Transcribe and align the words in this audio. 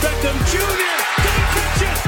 Beckham 0.00 0.38
Jr. 0.50 0.60
Did 1.22 1.44
catch 1.52 1.82
it? 1.82 1.98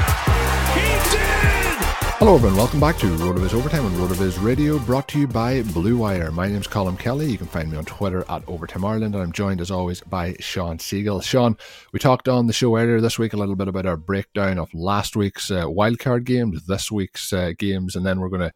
He 0.73 0.87
did! 1.15 1.77
Hello, 2.17 2.33
everyone. 2.33 2.57
Welcome 2.57 2.79
back 2.79 2.97
to 2.97 3.05
RotoViz 3.05 3.53
Overtime 3.53 3.85
on 3.85 3.91
RotoViz 3.91 4.43
Radio, 4.43 4.79
brought 4.79 5.07
to 5.09 5.19
you 5.19 5.27
by 5.27 5.61
Blue 5.61 5.97
Wire. 5.97 6.31
My 6.31 6.47
name's 6.47 6.65
Colin 6.65 6.97
Kelly. 6.97 7.29
You 7.29 7.37
can 7.37 7.45
find 7.45 7.69
me 7.69 7.77
on 7.77 7.85
Twitter 7.85 8.25
at 8.29 8.41
Overtime 8.47 8.83
Ireland, 8.83 9.13
and 9.13 9.23
I'm 9.23 9.31
joined 9.31 9.61
as 9.61 9.69
always 9.69 10.01
by 10.01 10.35
Sean 10.39 10.79
Siegel. 10.79 11.21
Sean, 11.21 11.55
we 11.91 11.99
talked 11.99 12.27
on 12.27 12.47
the 12.47 12.53
show 12.53 12.75
earlier 12.75 12.99
this 12.99 13.19
week 13.19 13.33
a 13.33 13.37
little 13.37 13.55
bit 13.55 13.67
about 13.67 13.85
our 13.85 13.97
breakdown 13.97 14.57
of 14.57 14.73
last 14.73 15.15
week's 15.15 15.51
uh, 15.51 15.65
wildcard 15.65 16.23
games, 16.23 16.65
this 16.65 16.91
week's 16.91 17.31
uh, 17.31 17.51
games, 17.59 17.95
and 17.95 18.03
then 18.03 18.19
we're 18.19 18.29
going 18.29 18.41
to 18.41 18.51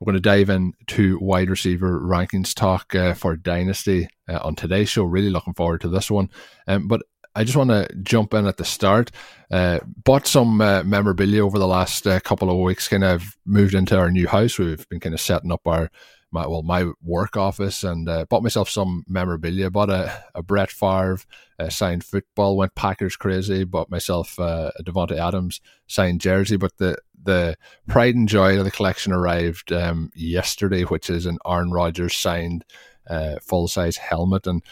we're 0.00 0.12
going 0.12 0.20
to 0.20 0.20
dive 0.20 0.50
into 0.50 1.18
wide 1.20 1.48
receiver 1.48 1.98
rankings 2.00 2.52
talk 2.52 2.92
uh, 2.94 3.14
for 3.14 3.36
Dynasty 3.36 4.08
uh, 4.28 4.40
on 4.42 4.56
today's 4.56 4.88
show. 4.90 5.04
Really 5.04 5.30
looking 5.30 5.54
forward 5.54 5.80
to 5.82 5.88
this 5.88 6.10
one. 6.10 6.28
Um, 6.66 6.88
but 6.88 7.02
I 7.34 7.44
just 7.44 7.56
want 7.56 7.70
to 7.70 7.88
jump 8.02 8.34
in 8.34 8.46
at 8.46 8.58
the 8.58 8.64
start. 8.64 9.10
Uh, 9.50 9.80
bought 10.04 10.26
some 10.26 10.60
uh, 10.60 10.82
memorabilia 10.82 11.44
over 11.44 11.58
the 11.58 11.66
last 11.66 12.06
uh, 12.06 12.20
couple 12.20 12.50
of 12.50 12.58
weeks. 12.58 12.88
Kind 12.88 13.04
of 13.04 13.36
moved 13.46 13.74
into 13.74 13.98
our 13.98 14.10
new 14.10 14.28
house. 14.28 14.58
We've 14.58 14.86
been 14.88 15.00
kind 15.00 15.14
of 15.14 15.20
setting 15.20 15.52
up 15.52 15.66
our 15.66 15.90
my 16.30 16.46
well 16.46 16.62
my 16.62 16.90
work 17.02 17.36
office 17.36 17.84
and 17.84 18.08
uh, 18.08 18.24
bought 18.26 18.42
myself 18.42 18.68
some 18.68 19.04
memorabilia. 19.08 19.70
Bought 19.70 19.90
a, 19.90 20.24
a 20.34 20.42
Brett 20.42 20.70
Favre 20.70 21.20
uh, 21.58 21.68
signed 21.68 22.04
football. 22.04 22.56
Went 22.56 22.74
Packers 22.74 23.16
crazy. 23.16 23.64
Bought 23.64 23.90
myself 23.90 24.38
uh, 24.38 24.70
a 24.78 24.82
Davante 24.82 25.16
Adams 25.16 25.60
signed 25.86 26.20
jersey. 26.20 26.56
But 26.56 26.76
the 26.78 26.96
the 27.22 27.56
pride 27.86 28.14
and 28.14 28.28
joy 28.28 28.58
of 28.58 28.64
the 28.64 28.70
collection 28.70 29.12
arrived 29.12 29.72
um, 29.72 30.10
yesterday, 30.14 30.82
which 30.82 31.08
is 31.08 31.24
an 31.24 31.38
Aaron 31.46 31.70
Rodgers 31.70 32.14
signed 32.14 32.64
full 33.42 33.68
size 33.68 33.96
helmet, 33.96 34.46
and 34.46 34.62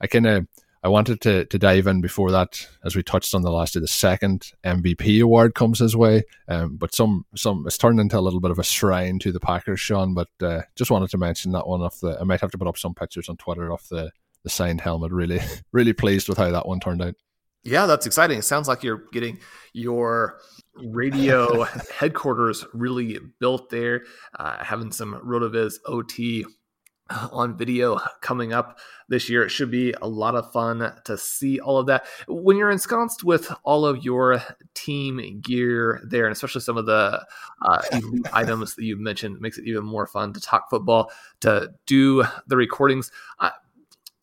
I 0.00 0.06
kind 0.06 0.26
of 0.26 0.46
I 0.84 0.88
wanted 0.88 1.22
to 1.22 1.46
to 1.46 1.58
dive 1.58 1.86
in 1.86 2.02
before 2.02 2.30
that, 2.32 2.68
as 2.84 2.94
we 2.94 3.02
touched 3.02 3.34
on 3.34 3.40
the 3.40 3.50
last 3.50 3.74
of 3.74 3.80
The 3.80 3.88
second 3.88 4.52
MVP 4.64 5.22
award 5.22 5.54
comes 5.54 5.78
his 5.78 5.96
way, 5.96 6.24
um, 6.46 6.76
but 6.76 6.94
some 6.94 7.24
some 7.34 7.64
it's 7.66 7.78
turned 7.78 8.00
into 8.00 8.18
a 8.18 8.20
little 8.20 8.40
bit 8.40 8.50
of 8.50 8.58
a 8.58 8.64
shrine 8.64 9.18
to 9.20 9.32
the 9.32 9.40
Packers, 9.40 9.80
Sean. 9.80 10.12
But 10.12 10.28
uh, 10.42 10.60
just 10.76 10.90
wanted 10.90 11.08
to 11.10 11.18
mention 11.18 11.52
that 11.52 11.66
one 11.66 11.80
off 11.80 12.00
the. 12.00 12.18
I 12.20 12.24
might 12.24 12.42
have 12.42 12.50
to 12.50 12.58
put 12.58 12.68
up 12.68 12.76
some 12.76 12.94
pictures 12.94 13.30
on 13.30 13.38
Twitter 13.38 13.72
of 13.72 13.88
the 13.88 14.10
the 14.42 14.50
signed 14.50 14.82
helmet. 14.82 15.10
Really, 15.10 15.40
really 15.72 15.94
pleased 15.94 16.28
with 16.28 16.36
how 16.36 16.50
that 16.50 16.68
one 16.68 16.80
turned 16.80 17.00
out. 17.00 17.14
Yeah, 17.62 17.86
that's 17.86 18.04
exciting. 18.04 18.38
It 18.38 18.44
sounds 18.44 18.68
like 18.68 18.82
you're 18.82 19.04
getting 19.10 19.38
your 19.72 20.38
radio 20.76 21.62
headquarters 21.96 22.66
really 22.74 23.18
built 23.40 23.70
there, 23.70 24.02
uh, 24.38 24.62
having 24.62 24.92
some 24.92 25.14
Rotoviz 25.14 25.76
OT 25.86 26.44
on 27.32 27.56
video 27.56 27.98
coming 28.20 28.52
up 28.52 28.78
this 29.08 29.28
year. 29.28 29.44
It 29.44 29.50
should 29.50 29.70
be 29.70 29.94
a 30.00 30.08
lot 30.08 30.34
of 30.34 30.50
fun 30.52 30.92
to 31.04 31.18
see 31.18 31.60
all 31.60 31.78
of 31.78 31.86
that. 31.86 32.06
When 32.28 32.56
you're 32.56 32.70
ensconced 32.70 33.24
with 33.24 33.52
all 33.62 33.84
of 33.84 34.04
your 34.04 34.42
team 34.74 35.40
gear 35.40 36.00
there, 36.04 36.24
and 36.24 36.32
especially 36.32 36.62
some 36.62 36.76
of 36.76 36.86
the 36.86 37.24
uh, 37.62 37.82
items 38.32 38.74
that 38.74 38.84
you've 38.84 39.00
mentioned, 39.00 39.40
makes 39.40 39.58
it 39.58 39.66
even 39.66 39.84
more 39.84 40.06
fun 40.06 40.32
to 40.32 40.40
talk 40.40 40.70
football, 40.70 41.10
to 41.40 41.72
do 41.86 42.24
the 42.46 42.56
recordings. 42.56 43.10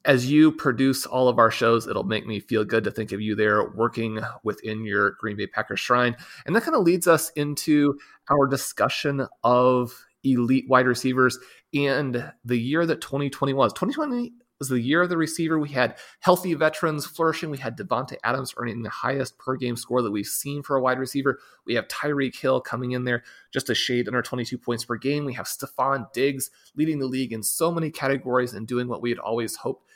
As 0.04 0.32
you 0.32 0.52
produce 0.52 1.06
all 1.06 1.28
of 1.28 1.38
our 1.38 1.52
shows, 1.52 1.86
it'll 1.86 2.04
make 2.04 2.26
me 2.26 2.40
feel 2.40 2.66
good 2.66 2.84
to 2.86 2.92
think 2.92 3.12
of 3.12 3.22
you 3.22 3.36
there 3.36 3.70
working 3.70 4.20
within 4.42 4.84
your 4.84 5.12
Green 5.20 5.38
Bay 5.38 5.46
Packers 5.46 5.80
shrine. 5.80 6.16
And 6.48 6.56
that 6.56 6.64
kind 6.64 6.76
of 6.76 6.82
leads 6.82 7.08
us 7.08 7.30
into 7.36 8.00
our 8.28 8.48
discussion 8.48 9.28
of 9.44 9.94
elite 10.24 10.66
wide 10.68 10.88
receivers 10.88 11.38
and 11.74 12.32
the 12.44 12.58
year 12.58 12.86
that 12.86 13.02
2020 13.02 13.54
was. 13.54 13.74
2020 13.74 14.34
was 14.62 14.70
the 14.70 14.80
year 14.80 15.02
of 15.02 15.10
the 15.10 15.18
receiver. 15.18 15.58
We 15.58 15.70
had 15.70 15.98
healthy 16.20 16.54
veterans 16.54 17.08
flourishing. 17.08 17.50
We 17.50 17.58
had 17.58 17.76
Davante 17.76 18.18
Adams 18.24 18.54
earning 18.58 18.84
the 18.84 18.92
highest 18.92 19.40
per 19.40 19.56
game 19.56 19.76
score 19.76 20.04
that 20.04 20.12
we've 20.12 20.28
seen 20.28 20.62
for 20.62 20.76
a 20.76 20.82
wide 20.82 21.00
receiver. 21.00 21.40
We 21.66 21.74
have 21.74 21.88
Tyreek 21.88 22.40
Hill 22.40 22.62
coming 22.62 22.92
in 22.92 23.04
there 23.04 23.24
just 23.52 23.72
a 23.72 23.76
shade 23.76 24.08
under 24.08 24.22
22 24.22 24.60
points 24.60 24.86
per 24.86 24.98
game. 24.98 25.26
We 25.26 25.34
have 25.34 25.48
Stefon 25.48 26.14
Diggs 26.14 26.52
leading 26.76 27.00
the 27.00 27.08
league 27.08 27.34
in 27.34 27.42
so 27.42 27.72
many 27.72 27.90
categories 27.90 28.54
and 28.54 28.68
doing 28.68 28.88
what 28.88 29.02
we 29.02 29.10
had 29.10 29.18
always 29.18 29.56
hoped, 29.56 29.90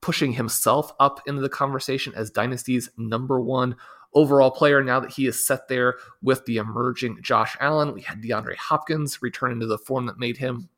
pushing 0.00 0.32
himself 0.32 0.92
up 0.98 1.20
into 1.28 1.40
the 1.40 1.48
conversation 1.48 2.12
as 2.16 2.32
Dynasty's 2.32 2.90
number 2.96 3.40
one 3.40 3.76
overall 4.14 4.50
player 4.50 4.82
now 4.82 5.00
that 5.00 5.12
he 5.12 5.26
is 5.26 5.46
set 5.46 5.68
there 5.68 5.96
with 6.22 6.44
the 6.44 6.56
emerging 6.56 7.18
Josh 7.22 7.56
Allen. 7.60 7.94
We 7.94 8.02
had 8.02 8.22
DeAndre 8.22 8.56
Hopkins 8.56 9.22
returning 9.22 9.60
to 9.60 9.66
the 9.66 9.78
form 9.78 10.06
that 10.06 10.18
made 10.18 10.36
him 10.36 10.68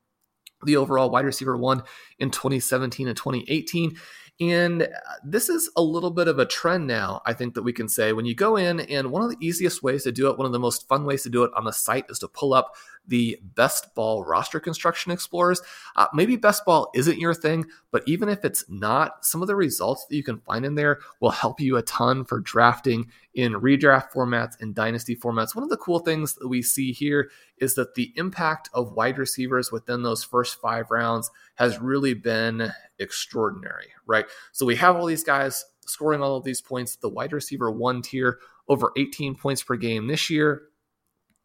the 0.65 0.77
overall 0.77 1.11
wide 1.11 1.25
receiver 1.25 1.57
one 1.57 1.83
in 2.19 2.31
2017 2.31 3.09
and 3.09 3.17
2018. 3.17 3.97
And 4.41 4.83
uh, 4.83 4.87
this 5.25 5.49
is 5.49 5.71
a 5.77 5.83
little 5.83 6.11
bit 6.11 6.27
of 6.27 6.39
a 6.39 6.47
trend 6.47 6.87
now, 6.87 7.21
I 7.27 7.33
think 7.33 7.55
that 7.55 7.63
we 7.63 7.73
can 7.73 7.89
say. 7.89 8.13
When 8.13 8.25
you 8.25 8.35
go 8.35 8.57
in, 8.57 8.81
and 8.81 9.11
one 9.11 9.23
of 9.23 9.31
the 9.31 9.37
easiest 9.41 9.83
ways 9.83 10.05
to 10.05 10.13
do 10.13 10.31
it, 10.31 10.39
one 10.39 10.47
of 10.47 10.53
the 10.53 10.59
most 10.59 10.89
fun 10.89 11.05
ways 11.05 11.23
to 11.25 11.31
do 11.31 11.45
it 11.45 11.53
on 11.55 11.65
the 11.65 11.73
site 11.73 12.07
is 12.09 12.19
to 12.21 12.29
pull 12.29 12.55
up 12.55 12.75
the 13.07 13.39
best 13.55 13.95
ball 13.95 14.25
roster 14.25 14.61
construction 14.61 15.13
explorers. 15.13 15.61
Uh, 15.97 16.07
maybe 16.15 16.37
best 16.37 16.65
ball 16.65 16.91
isn't 16.95 17.19
your 17.19 17.35
thing, 17.35 17.67
but 17.91 18.03
even 18.07 18.29
if 18.29 18.45
it's 18.45 18.65
not, 18.69 19.25
some 19.25 19.43
of 19.43 19.49
the 19.49 19.57
results 19.57 20.07
that 20.07 20.17
you 20.17 20.23
can 20.23 20.39
find 20.41 20.65
in 20.65 20.75
there 20.75 21.01
will 21.21 21.31
help 21.31 21.61
you 21.61 21.77
a 21.77 21.83
ton 21.83 22.25
for 22.25 22.41
drafting 22.41 23.07
in 23.35 23.55
redraft 23.55 24.13
formats 24.13 24.61
and 24.61 24.75
dynasty 24.75 25.17
formats. 25.17 25.55
One 25.55 25.65
of 25.65 25.71
the 25.71 25.77
cool 25.77 25.99
things 25.99 26.35
that 26.35 26.49
we 26.49 26.63
see 26.63 26.93
here 26.93 27.31
is 27.59 27.75
that 27.75 27.95
the 27.95 28.13
impact 28.17 28.69
of 28.75 28.93
wide 28.93 29.19
receivers 29.19 29.73
within 29.73 30.03
those 30.03 30.23
first 30.23 30.61
five 30.61 30.91
rounds 30.91 31.31
has 31.57 31.81
really 31.81 32.15
been 32.15 32.73
extraordinary, 32.99 33.89
right? 34.07 34.27
So 34.53 34.67
we 34.67 34.77
have 34.77 34.97
all 34.97 35.07
these 35.07 35.25
guys 35.25 35.65
scoring 35.87 36.23
all 36.23 36.37
of 36.37 36.45
these 36.45 36.61
points. 36.61 36.97
The 36.97 37.09
wide 37.09 37.33
receiver 37.33 37.71
one 37.71 38.03
tier 38.03 38.39
over 38.69 38.93
18 38.97 39.35
points 39.35 39.63
per 39.63 39.77
game 39.77 40.07
this 40.07 40.31
year, 40.31 40.63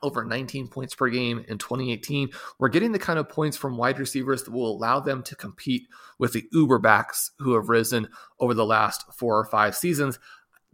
over 0.01 0.23
19 0.23 0.67
points 0.67 0.95
per 0.95 1.09
game 1.09 1.43
in 1.47 1.57
2018. 1.57 2.29
We're 2.59 2.69
getting 2.69 2.91
the 2.91 2.99
kind 2.99 3.19
of 3.19 3.29
points 3.29 3.57
from 3.57 3.77
wide 3.77 3.99
receivers 3.99 4.43
that 4.43 4.51
will 4.51 4.75
allow 4.75 4.99
them 4.99 5.23
to 5.23 5.35
compete 5.35 5.87
with 6.19 6.33
the 6.33 6.47
uber 6.51 6.79
backs 6.79 7.31
who 7.39 7.55
have 7.55 7.69
risen 7.69 8.07
over 8.39 8.53
the 8.53 8.65
last 8.65 9.11
four 9.13 9.39
or 9.39 9.45
five 9.45 9.75
seasons. 9.75 10.19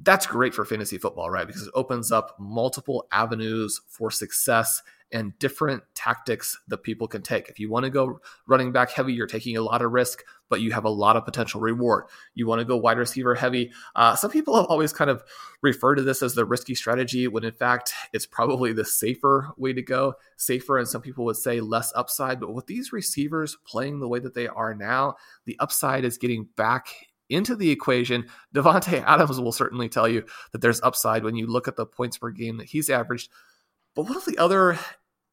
That's 0.03 0.25
great 0.25 0.53
for 0.53 0.65
fantasy 0.65 0.97
football, 0.97 1.29
right? 1.29 1.47
Because 1.47 1.67
it 1.67 1.73
opens 1.73 2.11
up 2.11 2.35
multiple 2.39 3.07
avenues 3.11 3.81
for 3.87 4.11
success 4.11 4.81
and 5.11 5.37
different 5.37 5.83
tactics 5.93 6.59
that 6.67 6.79
people 6.79 7.07
can 7.07 7.21
take. 7.21 7.47
If 7.47 7.59
you 7.59 7.69
want 7.69 7.83
to 7.83 7.91
go 7.91 8.19
running 8.47 8.71
back 8.71 8.89
heavy, 8.89 9.13
you're 9.13 9.27
taking 9.27 9.55
a 9.55 9.61
lot 9.61 9.83
of 9.83 9.91
risk, 9.91 10.23
but 10.49 10.59
you 10.59 10.71
have 10.71 10.85
a 10.85 10.89
lot 10.89 11.15
of 11.15 11.23
potential 11.23 11.61
reward. 11.61 12.05
You 12.33 12.47
want 12.47 12.59
to 12.59 12.65
go 12.65 12.77
wide 12.77 12.97
receiver 12.97 13.35
heavy. 13.35 13.71
Uh, 13.95 14.15
some 14.15 14.31
people 14.31 14.55
have 14.55 14.65
always 14.65 14.91
kind 14.91 15.11
of 15.11 15.23
referred 15.61 15.95
to 15.95 16.01
this 16.01 16.23
as 16.23 16.33
the 16.33 16.45
risky 16.45 16.73
strategy, 16.73 17.27
when 17.27 17.43
in 17.43 17.53
fact 17.53 17.93
it's 18.11 18.25
probably 18.25 18.73
the 18.73 18.83
safer 18.83 19.51
way 19.55 19.71
to 19.71 19.83
go. 19.83 20.15
Safer, 20.35 20.79
and 20.79 20.87
some 20.87 21.01
people 21.01 21.25
would 21.25 21.37
say 21.37 21.61
less 21.61 21.93
upside. 21.95 22.39
But 22.39 22.53
with 22.53 22.65
these 22.65 22.91
receivers 22.91 23.55
playing 23.65 23.99
the 23.99 24.07
way 24.07 24.17
that 24.19 24.33
they 24.33 24.47
are 24.47 24.73
now, 24.73 25.15
the 25.45 25.57
upside 25.59 26.05
is 26.05 26.17
getting 26.17 26.47
back 26.57 26.87
into 27.33 27.55
the 27.55 27.71
equation. 27.71 28.27
Davante 28.53 29.03
Adams 29.07 29.39
will 29.39 29.51
certainly 29.51 29.89
tell 29.89 30.07
you 30.07 30.23
that 30.51 30.61
there's 30.61 30.81
upside 30.81 31.23
when 31.23 31.35
you 31.35 31.47
look 31.47 31.67
at 31.67 31.75
the 31.75 31.85
points 31.85 32.17
per 32.17 32.29
game 32.29 32.57
that 32.57 32.67
he's 32.69 32.89
averaged. 32.89 33.29
But 33.95 34.03
one 34.03 34.17
of 34.17 34.25
the 34.25 34.37
other 34.37 34.77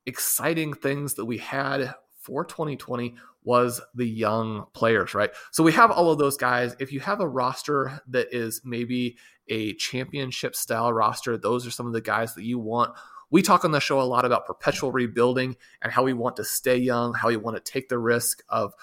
exciting 0.07 0.75
things 0.75 1.15
that 1.15 1.25
we 1.25 1.39
had 1.39 1.95
for 2.21 2.45
2020 2.45 3.15
was 3.43 3.81
the 3.95 4.07
young 4.07 4.67
players, 4.75 5.15
right? 5.15 5.31
So 5.51 5.63
we 5.63 5.73
have 5.73 5.91
all 5.91 6.11
of 6.11 6.19
those 6.19 6.37
guys. 6.37 6.77
If 6.79 6.93
you 6.93 7.01
have 7.01 7.21
a 7.21 7.29
roster 7.29 8.01
that 8.09 8.29
is 8.33 8.61
maybe 8.65 9.17
a 9.49 9.75
championship 9.75 10.55
style 10.55 10.93
roster, 10.93 11.39
those 11.39 11.67
are 11.67 11.71
some 11.71 11.87
of 11.87 11.93
the 11.93 12.03
guys 12.03 12.35
that 12.35 12.45
you 12.45 12.59
want. 12.59 12.95
We 13.31 13.43
talk 13.43 13.65
on 13.65 13.71
the 13.71 13.81
show 13.81 14.01
a 14.01 14.03
lot 14.03 14.25
about 14.25 14.47
perpetual 14.47 14.93
rebuilding 14.93 15.57
and 15.81 15.93
how 15.93 16.03
we 16.03 16.13
want 16.13 16.37
to 16.37 16.45
stay 16.45 16.77
young, 16.77 17.15
how 17.15 17.29
we 17.29 17.37
want 17.37 17.57
to 17.57 17.73
take 17.73 17.89
the 17.89 17.99
risk 17.99 18.43
of 18.49 18.75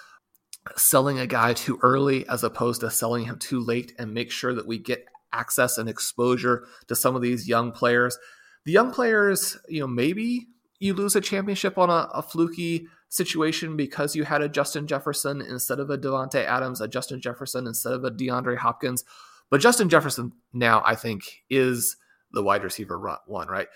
selling 0.76 1.18
a 1.18 1.26
guy 1.26 1.52
too 1.52 1.78
early 1.82 2.26
as 2.28 2.44
opposed 2.44 2.80
to 2.80 2.90
selling 2.90 3.24
him 3.24 3.38
too 3.38 3.60
late 3.60 3.92
and 3.98 4.14
make 4.14 4.30
sure 4.30 4.54
that 4.54 4.66
we 4.66 4.78
get 4.78 5.06
access 5.32 5.78
and 5.78 5.88
exposure 5.88 6.66
to 6.86 6.96
some 6.96 7.14
of 7.14 7.22
these 7.22 7.48
young 7.48 7.72
players. 7.72 8.18
The 8.64 8.72
young 8.72 8.92
players, 8.92 9.58
you 9.68 9.80
know, 9.80 9.86
maybe 9.86 10.48
you 10.78 10.94
lose 10.94 11.16
a 11.16 11.20
championship 11.20 11.78
on 11.78 11.90
a, 11.90 12.08
a 12.14 12.22
fluky 12.22 12.86
situation 13.08 13.76
because 13.76 14.14
you 14.14 14.24
had 14.24 14.42
a 14.42 14.48
Justin 14.48 14.86
Jefferson 14.86 15.40
instead 15.40 15.80
of 15.80 15.90
a 15.90 15.98
Davante 15.98 16.44
Adams, 16.44 16.80
a 16.80 16.88
Justin 16.88 17.20
Jefferson 17.20 17.66
instead 17.66 17.92
of 17.92 18.04
a 18.04 18.10
DeAndre 18.10 18.58
Hopkins. 18.58 19.04
But 19.50 19.60
Justin 19.60 19.88
Jefferson 19.88 20.32
now, 20.52 20.82
I 20.84 20.94
think, 20.94 21.22
is 21.48 21.96
the 22.32 22.42
wide 22.42 22.62
receiver 22.62 23.00
one, 23.26 23.48
right? 23.48 23.68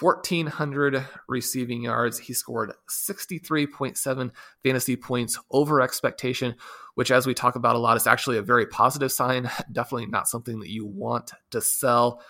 1,400 0.00 1.06
receiving 1.28 1.82
yards. 1.82 2.18
He 2.18 2.32
scored 2.32 2.72
63.7 2.88 4.30
fantasy 4.62 4.96
points 4.96 5.38
over 5.50 5.80
expectation, 5.80 6.54
which, 6.94 7.10
as 7.10 7.26
we 7.26 7.34
talk 7.34 7.56
about 7.56 7.76
a 7.76 7.78
lot, 7.78 7.96
is 7.96 8.06
actually 8.06 8.38
a 8.38 8.42
very 8.42 8.66
positive 8.66 9.12
sign. 9.12 9.50
Definitely 9.72 10.06
not 10.06 10.28
something 10.28 10.60
that 10.60 10.70
you 10.70 10.86
want 10.86 11.32
to 11.50 11.60
sell. 11.60 12.22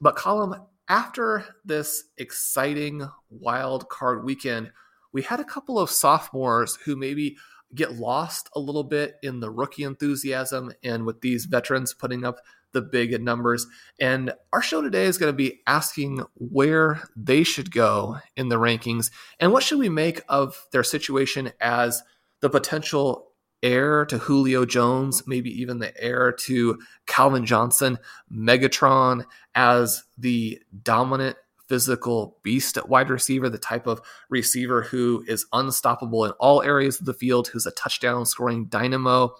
But, 0.00 0.16
Colm, 0.16 0.66
after 0.88 1.44
this 1.64 2.04
exciting 2.18 3.08
wild 3.30 3.88
card 3.88 4.24
weekend, 4.24 4.72
we 5.12 5.22
had 5.22 5.40
a 5.40 5.44
couple 5.44 5.78
of 5.78 5.90
sophomores 5.90 6.76
who 6.84 6.96
maybe 6.96 7.36
get 7.74 7.94
lost 7.94 8.50
a 8.54 8.60
little 8.60 8.84
bit 8.84 9.14
in 9.22 9.40
the 9.40 9.50
rookie 9.50 9.84
enthusiasm 9.84 10.72
and 10.82 11.06
with 11.06 11.20
these 11.20 11.44
veterans 11.44 11.94
putting 11.94 12.24
up 12.24 12.40
the 12.72 12.82
big 12.82 13.20
numbers. 13.22 13.66
And 13.98 14.32
our 14.52 14.62
show 14.62 14.82
today 14.82 15.04
is 15.04 15.18
going 15.18 15.32
to 15.32 15.36
be 15.36 15.60
asking 15.66 16.22
where 16.34 17.02
they 17.16 17.42
should 17.42 17.70
go 17.70 18.18
in 18.36 18.48
the 18.48 18.58
rankings 18.58 19.10
and 19.38 19.52
what 19.52 19.62
should 19.62 19.78
we 19.78 19.88
make 19.88 20.22
of 20.28 20.66
their 20.72 20.84
situation 20.84 21.52
as 21.60 22.02
the 22.40 22.50
potential 22.50 23.30
heir 23.62 24.06
to 24.06 24.18
Julio 24.18 24.64
Jones, 24.64 25.26
maybe 25.26 25.50
even 25.60 25.78
the 25.78 25.98
heir 26.02 26.32
to 26.32 26.78
Calvin 27.06 27.44
Johnson, 27.44 27.98
Megatron 28.32 29.24
as 29.54 30.04
the 30.16 30.60
dominant 30.82 31.36
physical 31.68 32.38
beast 32.42 32.76
at 32.76 32.88
wide 32.88 33.10
receiver, 33.10 33.48
the 33.48 33.58
type 33.58 33.86
of 33.86 34.00
receiver 34.28 34.82
who 34.82 35.24
is 35.28 35.46
unstoppable 35.52 36.24
in 36.24 36.32
all 36.32 36.62
areas 36.62 36.98
of 36.98 37.06
the 37.06 37.14
field, 37.14 37.48
who's 37.48 37.66
a 37.66 37.70
touchdown 37.70 38.26
scoring 38.26 38.64
dynamo. 38.66 39.32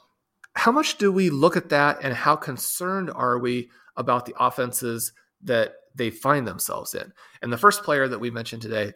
How 0.60 0.72
much 0.72 0.98
do 0.98 1.10
we 1.10 1.30
look 1.30 1.56
at 1.56 1.70
that 1.70 2.00
and 2.02 2.12
how 2.12 2.36
concerned 2.36 3.08
are 3.08 3.38
we 3.38 3.70
about 3.96 4.26
the 4.26 4.34
offenses 4.38 5.14
that 5.44 5.72
they 5.94 6.10
find 6.10 6.46
themselves 6.46 6.92
in? 6.92 7.14
And 7.40 7.50
the 7.50 7.56
first 7.56 7.82
player 7.82 8.06
that 8.06 8.18
we 8.18 8.30
mentioned 8.30 8.60
today 8.60 8.92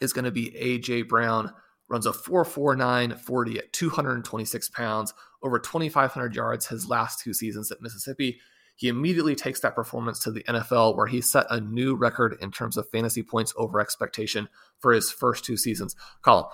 is 0.00 0.14
going 0.14 0.24
to 0.24 0.30
be 0.30 0.52
AJ 0.52 1.06
Brown 1.06 1.52
runs 1.90 2.06
a 2.06 2.12
4.49 2.12 3.20
40 3.20 3.58
at 3.58 3.74
226 3.74 4.70
pounds, 4.70 5.12
over 5.42 5.58
2,500 5.58 6.34
yards 6.34 6.66
his 6.66 6.88
last 6.88 7.20
two 7.20 7.34
seasons 7.34 7.70
at 7.70 7.82
Mississippi. 7.82 8.40
He 8.76 8.88
immediately 8.88 9.34
takes 9.34 9.60
that 9.60 9.74
performance 9.74 10.20
to 10.20 10.30
the 10.30 10.44
NFL, 10.44 10.96
where 10.96 11.08
he 11.08 11.20
set 11.20 11.44
a 11.50 11.60
new 11.60 11.94
record 11.94 12.38
in 12.40 12.50
terms 12.50 12.78
of 12.78 12.88
fantasy 12.88 13.22
points 13.22 13.52
over 13.58 13.80
expectation 13.80 14.48
for 14.78 14.94
his 14.94 15.12
first 15.12 15.44
two 15.44 15.58
seasons. 15.58 15.94
Colm 16.24 16.48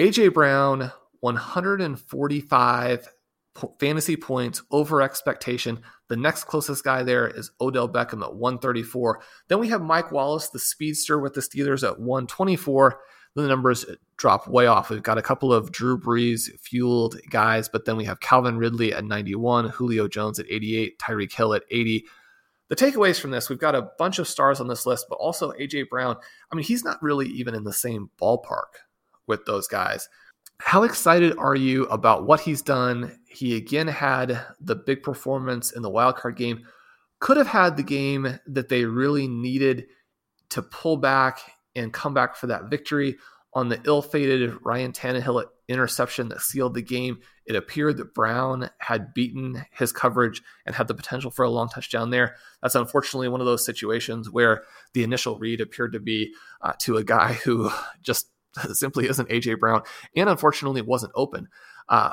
AJ 0.00 0.34
Brown, 0.34 0.90
145 1.20 3.08
fantasy 3.78 4.16
points 4.16 4.62
over 4.70 5.02
expectation. 5.02 5.80
The 6.08 6.16
next 6.16 6.44
closest 6.44 6.84
guy 6.84 7.02
there 7.02 7.26
is 7.26 7.50
Odell 7.60 7.88
Beckham 7.88 8.22
at 8.22 8.34
134. 8.34 9.20
Then 9.48 9.58
we 9.58 9.68
have 9.68 9.82
Mike 9.82 10.12
Wallace, 10.12 10.48
the 10.48 10.58
speedster 10.58 11.18
with 11.18 11.34
the 11.34 11.40
Steelers 11.40 11.86
at 11.86 11.98
124 11.98 13.00
the 13.34 13.46
numbers 13.46 13.84
drop 14.16 14.48
way 14.48 14.66
off. 14.66 14.90
We've 14.90 15.02
got 15.02 15.18
a 15.18 15.22
couple 15.22 15.52
of 15.52 15.72
Drew 15.72 15.98
Brees 15.98 16.48
fueled 16.58 17.16
guys, 17.30 17.68
but 17.68 17.84
then 17.84 17.96
we 17.96 18.04
have 18.04 18.20
Calvin 18.20 18.58
Ridley 18.58 18.92
at 18.92 19.04
91, 19.04 19.68
Julio 19.68 20.08
Jones 20.08 20.38
at 20.38 20.46
88, 20.50 20.98
Tyreek 20.98 21.32
Hill 21.32 21.54
at 21.54 21.62
80. 21.70 22.04
The 22.68 22.76
takeaways 22.76 23.20
from 23.20 23.30
this, 23.30 23.48
we've 23.48 23.58
got 23.58 23.74
a 23.74 23.90
bunch 23.98 24.18
of 24.18 24.28
stars 24.28 24.60
on 24.60 24.68
this 24.68 24.86
list, 24.86 25.06
but 25.08 25.16
also 25.16 25.52
AJ 25.52 25.88
Brown. 25.88 26.16
I 26.50 26.54
mean, 26.54 26.64
he's 26.64 26.84
not 26.84 27.02
really 27.02 27.28
even 27.28 27.54
in 27.54 27.64
the 27.64 27.72
same 27.72 28.10
ballpark 28.20 28.78
with 29.26 29.44
those 29.44 29.66
guys. 29.66 30.08
How 30.62 30.82
excited 30.82 31.36
are 31.38 31.54
you 31.54 31.86
about 31.86 32.26
what 32.26 32.40
he's 32.40 32.60
done? 32.60 33.18
He 33.26 33.56
again 33.56 33.88
had 33.88 34.44
the 34.60 34.76
big 34.76 35.02
performance 35.02 35.72
in 35.72 35.82
the 35.82 35.90
wildcard 35.90 36.36
game. 36.36 36.66
Could 37.18 37.38
have 37.38 37.46
had 37.46 37.76
the 37.76 37.82
game 37.82 38.38
that 38.46 38.68
they 38.68 38.84
really 38.84 39.26
needed 39.26 39.86
to 40.50 40.62
pull 40.62 40.98
back 40.98 41.40
and 41.74 41.92
come 41.92 42.12
back 42.12 42.36
for 42.36 42.46
that 42.48 42.68
victory. 42.68 43.16
On 43.54 43.68
the 43.68 43.80
ill 43.84 44.02
fated 44.02 44.54
Ryan 44.62 44.92
Tannehill 44.92 45.44
interception 45.66 46.28
that 46.28 46.42
sealed 46.42 46.74
the 46.74 46.82
game, 46.82 47.18
it 47.46 47.56
appeared 47.56 47.96
that 47.96 48.14
Brown 48.14 48.70
had 48.78 49.14
beaten 49.14 49.64
his 49.72 49.92
coverage 49.92 50.42
and 50.66 50.74
had 50.74 50.88
the 50.88 50.94
potential 50.94 51.30
for 51.30 51.44
a 51.44 51.50
long 51.50 51.68
touchdown 51.68 52.10
there. 52.10 52.36
That's 52.62 52.74
unfortunately 52.74 53.28
one 53.28 53.40
of 53.40 53.46
those 53.46 53.64
situations 53.64 54.30
where 54.30 54.62
the 54.92 55.02
initial 55.04 55.38
read 55.38 55.60
appeared 55.60 55.94
to 55.94 56.00
be 56.00 56.32
uh, 56.60 56.74
to 56.80 56.98
a 56.98 57.04
guy 57.04 57.32
who 57.32 57.70
just 58.02 58.28
simply 58.72 59.08
isn't 59.08 59.28
AJ 59.28 59.58
Brown 59.58 59.82
and 60.16 60.28
unfortunately 60.28 60.82
wasn't 60.82 61.12
open. 61.14 61.48
Uh, 61.88 62.12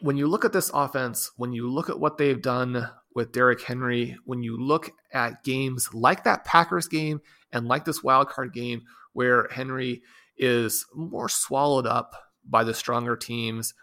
when 0.00 0.16
you 0.16 0.26
look 0.26 0.44
at 0.44 0.52
this 0.52 0.70
offense, 0.72 1.30
when 1.36 1.52
you 1.52 1.70
look 1.70 1.90
at 1.90 2.00
what 2.00 2.18
they've 2.18 2.40
done 2.40 2.88
with 3.14 3.32
Derrick 3.32 3.62
Henry, 3.62 4.16
when 4.24 4.42
you 4.42 4.56
look 4.56 4.90
at 5.12 5.44
games 5.44 5.92
like 5.92 6.24
that 6.24 6.44
Packers 6.44 6.88
game 6.88 7.20
and 7.52 7.66
like 7.66 7.84
this 7.84 8.02
wild 8.02 8.28
card 8.28 8.52
game 8.52 8.82
where 9.12 9.48
Henry 9.50 10.02
is 10.38 10.86
more 10.94 11.28
swallowed 11.28 11.86
up 11.86 12.14
by 12.48 12.64
the 12.64 12.72
stronger 12.72 13.16
teams, 13.16 13.74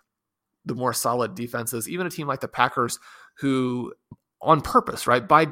the 0.65 0.73
more 0.75 0.93
solid 0.93 1.36
defenses, 1.36 1.88
even 1.88 2.07
a 2.07 2.09
team 2.09 2.27
like 2.27 2.39
the 2.41 2.47
Packers 2.47 3.00
who 3.39 3.93
on 4.41 4.62
purpose, 4.62 5.07
right? 5.07 5.27
By 5.27 5.47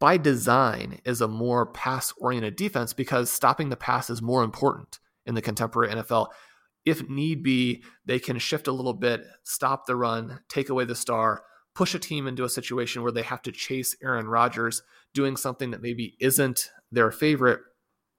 by 0.00 0.16
design 0.16 1.00
is 1.04 1.20
a 1.20 1.28
more 1.28 1.66
pass 1.66 2.12
oriented 2.18 2.56
defense 2.56 2.92
because 2.92 3.30
stopping 3.30 3.68
the 3.68 3.76
pass 3.76 4.08
is 4.08 4.22
more 4.22 4.44
important 4.44 5.00
in 5.28 5.34
the 5.34 5.42
contemporary 5.42 5.92
NFL. 5.92 6.28
If 6.84 7.08
need 7.08 7.42
be, 7.42 7.84
they 8.06 8.18
can 8.18 8.38
shift 8.38 8.66
a 8.66 8.72
little 8.72 8.94
bit, 8.94 9.22
stop 9.44 9.86
the 9.86 9.94
run, 9.94 10.40
take 10.48 10.70
away 10.70 10.84
the 10.84 10.94
star, 10.94 11.44
push 11.74 11.94
a 11.94 11.98
team 11.98 12.26
into 12.26 12.44
a 12.44 12.48
situation 12.48 13.02
where 13.02 13.12
they 13.12 13.22
have 13.22 13.42
to 13.42 13.52
chase 13.52 13.94
Aaron 14.02 14.26
Rodgers 14.26 14.82
doing 15.14 15.36
something 15.36 15.70
that 15.70 15.82
maybe 15.82 16.16
isn't 16.18 16.70
their 16.90 17.10
favorite. 17.10 17.60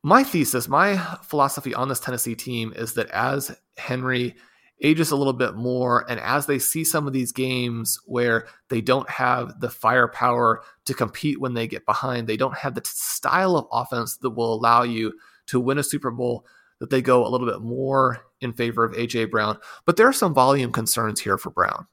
My 0.04 0.24
thesis, 0.24 0.68
my 0.70 0.98
philosophy 1.24 1.74
on 1.74 1.90
this 1.90 2.00
Tennessee 2.00 2.36
team 2.36 2.72
is 2.76 2.94
that 2.94 3.10
as 3.10 3.52
Henry 3.78 4.36
ages 4.82 5.12
a 5.12 5.16
little 5.16 5.34
bit 5.34 5.56
more 5.56 6.10
and 6.10 6.20
as 6.22 6.46
they 6.46 6.58
see 6.58 6.84
some 6.84 7.06
of 7.06 7.14
these 7.14 7.32
games 7.32 8.00
where 8.06 8.48
they 8.70 8.82
don't 8.82 9.10
have 9.10 9.60
the 9.60 9.70
firepower 9.70 10.62
to 10.86 10.94
compete 10.94 11.42
when 11.42 11.54
they 11.54 11.68
get 11.68 11.86
behind, 11.86 12.28
they 12.28 12.38
don't 12.38 12.58
have 12.58 12.76
the 12.76 12.82
style 12.86 13.58
of 13.58 13.68
offense 13.72 14.18
that 14.18 14.30
will 14.30 14.54
allow 14.54 14.84
you 14.84 15.14
to 15.48 15.60
win 15.60 15.78
a 15.78 15.84
Super 15.84 16.12
Bowl, 16.12 16.46
that 16.80 16.90
they 16.90 17.02
go 17.02 17.26
a 17.26 17.30
little 17.30 17.48
bit 17.48 17.62
more 17.62 18.26
in 18.42 18.54
favor 18.54 18.84
of 18.84 18.94
AJ 18.94 19.32
Brown. 19.32 19.58
But 19.86 19.98
there 19.98 20.08
are 20.08 20.14
some 20.14 20.34
volume 20.34 20.72
concerns 20.72 21.20
here 21.20 21.38
for 21.38 21.50
Brown. 21.50 21.88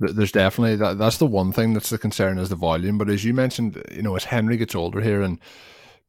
There's 0.00 0.32
definitely 0.32 0.76
that. 0.76 0.98
That's 0.98 1.18
the 1.18 1.26
one 1.26 1.52
thing 1.52 1.72
that's 1.72 1.90
the 1.90 1.98
concern 1.98 2.38
is 2.38 2.48
the 2.48 2.56
volume. 2.56 2.98
But 2.98 3.10
as 3.10 3.24
you 3.24 3.32
mentioned, 3.32 3.80
you 3.92 4.02
know, 4.02 4.16
as 4.16 4.24
Henry 4.24 4.56
gets 4.56 4.74
older 4.74 5.00
here, 5.00 5.22
and 5.22 5.38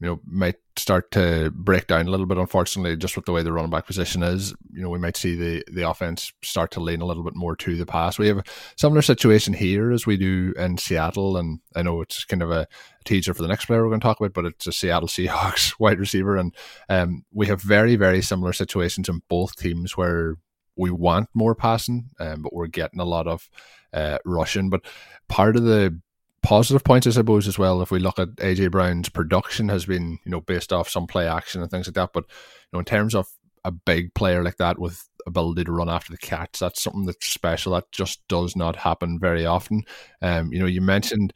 you 0.01 0.07
know, 0.07 0.19
might 0.25 0.55
start 0.75 1.09
to 1.11 1.51
break 1.51 1.87
down 1.87 2.07
a 2.07 2.11
little 2.11 2.25
bit, 2.25 2.37
unfortunately, 2.37 2.97
just 2.97 3.15
with 3.15 3.25
the 3.25 3.31
way 3.31 3.43
the 3.43 3.53
running 3.53 3.71
back 3.71 3.87
position 3.87 4.23
is. 4.23 4.53
You 4.73 4.81
know, 4.81 4.89
we 4.89 4.99
might 4.99 5.15
see 5.15 5.35
the, 5.35 5.63
the 5.71 5.89
offense 5.89 6.33
start 6.43 6.71
to 6.71 6.81
lean 6.81 6.99
a 6.99 7.05
little 7.05 7.23
bit 7.23 7.35
more 7.35 7.55
to 7.55 7.77
the 7.77 7.85
pass. 7.85 8.19
We 8.19 8.27
have 8.27 8.39
a 8.39 8.43
similar 8.77 9.01
situation 9.01 9.53
here 9.53 9.91
as 9.93 10.05
we 10.05 10.17
do 10.17 10.53
in 10.57 10.77
Seattle, 10.77 11.37
and 11.37 11.59
I 11.75 11.81
know 11.81 12.01
it's 12.01 12.25
kind 12.25 12.41
of 12.41 12.51
a 12.51 12.67
teaser 13.05 13.33
for 13.33 13.41
the 13.41 13.47
next 13.47 13.65
player 13.65 13.83
we're 13.83 13.89
going 13.89 14.01
to 14.01 14.05
talk 14.05 14.19
about, 14.19 14.33
but 14.33 14.45
it's 14.45 14.67
a 14.67 14.73
Seattle 14.73 15.07
Seahawks 15.07 15.79
wide 15.79 15.99
receiver, 15.99 16.35
and 16.35 16.53
um, 16.89 17.23
we 17.31 17.47
have 17.47 17.61
very, 17.61 17.95
very 17.95 18.21
similar 18.21 18.51
situations 18.51 19.07
in 19.07 19.21
both 19.29 19.55
teams 19.55 19.95
where 19.95 20.35
we 20.75 20.91
want 20.91 21.29
more 21.33 21.55
passing, 21.55 22.09
um, 22.19 22.41
but 22.41 22.53
we're 22.53 22.67
getting 22.67 22.99
a 22.99 23.05
lot 23.05 23.27
of 23.27 23.49
uh, 23.93 24.17
rushing. 24.25 24.69
But 24.69 24.81
part 25.29 25.55
of 25.55 25.63
the 25.63 25.99
positive 26.45 26.83
points, 26.83 27.07
I 27.07 27.09
suppose, 27.09 27.47
as 27.47 27.57
well. 27.57 27.81
If 27.81 27.91
we 27.91 27.99
look 27.99 28.19
at 28.19 28.35
AJ 28.35 28.71
Brown's 28.71 29.09
production, 29.09 29.69
has 29.69 29.85
been 29.85 30.19
you 30.23 30.31
know 30.31 30.41
based 30.41 30.71
off 30.71 30.89
some 30.89 31.07
play 31.07 31.27
action 31.27 31.61
and 31.61 31.71
things 31.71 31.87
like 31.87 31.95
that. 31.95 32.11
But 32.13 32.25
you 32.25 32.69
know, 32.73 32.79
in 32.79 32.85
terms 32.85 33.15
of 33.15 33.27
a 33.63 33.71
big 33.71 34.13
player 34.13 34.43
like 34.43 34.57
that 34.57 34.77
with 34.77 35.09
ability 35.25 35.63
to 35.63 35.71
run 35.71 35.89
after 35.89 36.11
the 36.11 36.17
catch, 36.17 36.59
that's 36.59 36.81
something 36.81 37.05
that's 37.05 37.27
special. 37.27 37.73
That 37.73 37.91
just 37.91 38.25
does 38.27 38.55
not 38.55 38.75
happen 38.75 39.19
very 39.19 39.45
often. 39.45 39.83
Um, 40.21 40.53
you 40.53 40.59
know, 40.59 40.67
you 40.67 40.81
mentioned 40.81 41.33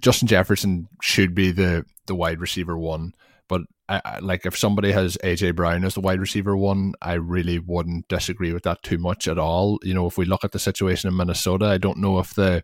Justin 0.00 0.28
Jefferson 0.28 0.88
should 1.00 1.34
be 1.34 1.50
the 1.50 1.84
the 2.06 2.14
wide 2.14 2.40
receiver 2.40 2.76
one. 2.76 3.12
But 3.48 3.62
I, 3.88 4.00
I, 4.04 4.18
like 4.20 4.46
if 4.46 4.56
somebody 4.56 4.92
has 4.92 5.16
AJ 5.24 5.56
Brown 5.56 5.84
as 5.84 5.94
the 5.94 6.00
wide 6.00 6.20
receiver 6.20 6.56
one, 6.56 6.92
I 7.02 7.14
really 7.14 7.58
wouldn't 7.58 8.08
disagree 8.08 8.52
with 8.52 8.62
that 8.64 8.82
too 8.82 8.98
much 8.98 9.28
at 9.28 9.38
all. 9.38 9.78
You 9.82 9.94
know, 9.94 10.06
if 10.06 10.18
we 10.18 10.24
look 10.24 10.44
at 10.44 10.52
the 10.52 10.58
situation 10.58 11.08
in 11.08 11.16
Minnesota, 11.16 11.66
I 11.66 11.78
don't 11.78 11.98
know 11.98 12.18
if 12.18 12.34
the 12.34 12.62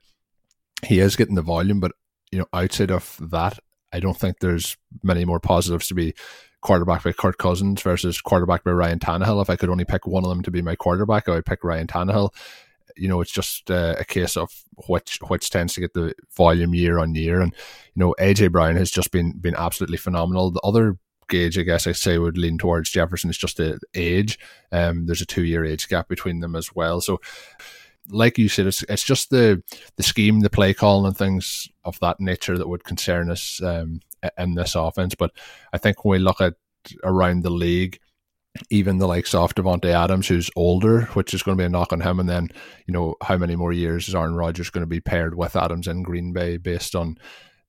he 0.87 1.01
is 1.01 1.17
getting 1.17 1.35
the 1.35 1.43
volume, 1.43 1.81
but 1.81 1.93
you 2.31 2.39
know, 2.39 2.47
outside 2.53 2.91
of 2.91 3.17
that, 3.21 3.59
I 3.93 4.01
don't 4.01 4.17
think 4.17 4.39
there's 4.39 4.77
many 5.03 5.25
more 5.25 5.41
positives 5.41 5.89
to 5.89 5.95
be 5.95 6.15
quarterback 6.61 7.05
by 7.05 7.13
Kirk 7.13 7.39
Cousins 7.39 7.83
versus 7.83 8.21
quarterback 8.21 8.65
by 8.65 8.73
Ryan 8.73 8.99
Tannehill. 8.99 9.41
If 9.41 9.51
I 9.51 9.57
could 9.57 9.71
only 9.71 9.85
pick 9.85 10.07
one 10.07 10.25
of 10.25 10.29
them 10.29 10.43
to 10.43 10.51
be 10.51 10.63
my 10.63 10.77
quarterback, 10.77 11.29
I 11.29 11.33
would 11.33 11.47
pick 11.47 11.65
Ryan 11.65 11.87
Tannehill. 11.87 12.31
You 12.97 13.09
know, 13.09 13.21
it's 13.21 13.33
just 13.33 13.71
uh, 13.71 13.95
a 13.99 14.05
case 14.05 14.37
of 14.37 14.51
which 14.89 15.19
which 15.29 15.51
tends 15.51 15.75
to 15.75 15.81
get 15.81 15.95
the 15.95 16.15
volume 16.37 16.75
year 16.75 16.99
on 16.99 17.15
year, 17.15 17.41
and 17.41 17.55
you 17.95 18.01
know, 18.01 18.15
AJ 18.19 18.53
Brown 18.53 18.77
has 18.77 18.91
just 18.91 19.13
been 19.13 19.39
been 19.39 19.55
absolutely 19.55 19.99
phenomenal. 19.99 20.51
The 20.51 20.61
other 20.61 20.97
gauge, 21.29 21.59
I 21.59 21.63
guess 21.63 21.87
I 21.87 21.93
say, 21.93 22.19
would 22.19 22.37
lean 22.37 22.59
towards 22.59 22.91
Jefferson. 22.91 23.31
It's 23.31 23.39
just 23.39 23.59
the 23.59 23.79
age. 23.95 24.39
Um, 24.73 25.07
there's 25.07 25.21
a 25.21 25.27
two 25.27 25.45
year 25.45 25.65
age 25.65 25.89
gap 25.89 26.09
between 26.09 26.41
them 26.41 26.57
as 26.57 26.75
well. 26.75 27.01
So 27.01 27.21
like 28.11 28.39
you 28.39 28.49
said, 28.49 28.67
it's 28.67 28.83
it's 28.85 29.05
just 29.05 29.31
the 29.31 29.63
the 29.97 30.03
scheme, 30.03 30.41
the 30.41 30.51
play 30.51 30.75
calling, 30.75 31.07
and 31.07 31.17
things 31.17 31.69
of 31.85 31.99
that 32.01 32.21
nature 32.21 32.59
that 32.59 32.69
would 32.69 32.85
concern 32.85 33.31
us 33.31 33.63
um, 33.63 34.01
in 34.37 34.55
this 34.55 34.75
offense. 34.75 35.15
But 35.15 35.33
I 35.73 35.79
think 35.79 36.05
when 36.05 36.13
we 36.13 36.25
look 36.25 36.41
at 36.41 36.55
around 37.05 37.43
the 37.43 37.51
league, 37.51 37.99
even 38.71 38.99
the 38.99 39.09
likes 39.09 39.35
of 39.35 39.55
Davante 39.55 39.93
Adams, 39.93 40.29
who's 40.29 40.51
older, 40.57 41.03
which 41.15 41.35
is 41.35 41.43
going 41.43 41.57
to 41.57 41.61
be 41.61 41.67
a 41.67 41.69
knock 41.69 41.93
on 41.93 42.01
him, 42.01 42.21
and 42.21 42.29
then 42.29 42.49
you 42.87 42.93
know 42.93 43.17
how 43.23 43.37
many 43.37 43.57
more 43.57 43.73
years 43.73 44.09
is 44.09 44.15
Aaron 44.15 44.35
Rodgers 44.35 44.71
going 44.71 44.83
to 44.83 44.87
be 44.87 45.01
paired 45.01 45.35
with 45.35 45.57
Adams 45.57 45.87
in 45.87 46.03
Green 46.03 46.33
Bay 46.33 46.57
based 46.57 46.95
on 46.95 47.19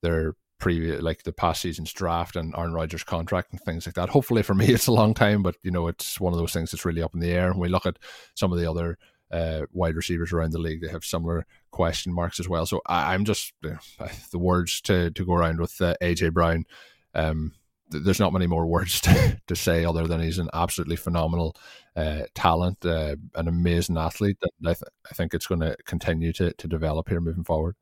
their 0.02 0.34
previous 0.58 1.02
like 1.02 1.22
the 1.22 1.32
past 1.32 1.62
season's 1.62 1.92
draft 1.92 2.36
and 2.36 2.54
Aaron 2.56 2.74
Rodgers 2.74 3.02
contract 3.02 3.50
and 3.50 3.60
things 3.60 3.86
like 3.86 3.94
that. 3.96 4.10
Hopefully 4.10 4.42
for 4.42 4.54
me 4.54 4.66
it's 4.68 4.86
a 4.86 4.92
long 4.92 5.14
time, 5.14 5.42
but 5.42 5.56
you 5.62 5.70
know 5.70 5.88
it's 5.88 6.20
one 6.20 6.32
of 6.32 6.38
those 6.38 6.52
things 6.52 6.70
that's 6.70 6.84
really 6.84 7.02
up 7.02 7.14
in 7.14 7.20
the 7.20 7.32
air. 7.32 7.50
When 7.50 7.60
we 7.60 7.68
look 7.68 7.86
at 7.86 7.98
some 8.34 8.52
of 8.52 8.58
the 8.58 8.70
other 8.70 8.98
uh, 9.30 9.62
wide 9.72 9.96
receivers 9.96 10.32
around 10.32 10.52
the 10.52 10.58
league. 10.58 10.80
They 10.80 10.88
have 10.88 11.04
similar 11.04 11.46
question 11.70 12.12
marks 12.12 12.40
as 12.40 12.48
well. 12.48 12.66
So 12.66 12.80
I, 12.86 13.14
am 13.14 13.24
just 13.24 13.52
uh, 13.64 14.08
the 14.30 14.38
words 14.38 14.80
to 14.82 15.10
to 15.10 15.24
go 15.24 15.34
around 15.34 15.60
with 15.60 15.80
uh, 15.80 15.94
AJ 16.02 16.32
Brown. 16.32 16.64
Um, 17.14 17.52
th- 17.90 18.04
there's 18.04 18.20
not 18.20 18.32
many 18.32 18.46
more 18.46 18.66
words 18.66 19.00
to, 19.02 19.40
to 19.46 19.56
say 19.56 19.84
other 19.84 20.06
than 20.06 20.20
he's 20.20 20.38
an 20.38 20.50
absolutely 20.52 20.96
phenomenal 20.96 21.56
uh, 21.96 22.22
talent, 22.34 22.84
uh, 22.84 23.16
an 23.34 23.48
amazing 23.48 23.98
athlete. 23.98 24.38
And 24.42 24.68
I, 24.68 24.74
th- 24.74 24.82
I 25.10 25.14
think 25.14 25.34
it's 25.34 25.46
going 25.46 25.60
to 25.60 25.76
continue 25.86 26.32
to 26.34 26.52
to 26.52 26.68
develop 26.68 27.08
here 27.08 27.20
moving 27.20 27.44
forward. 27.44 27.76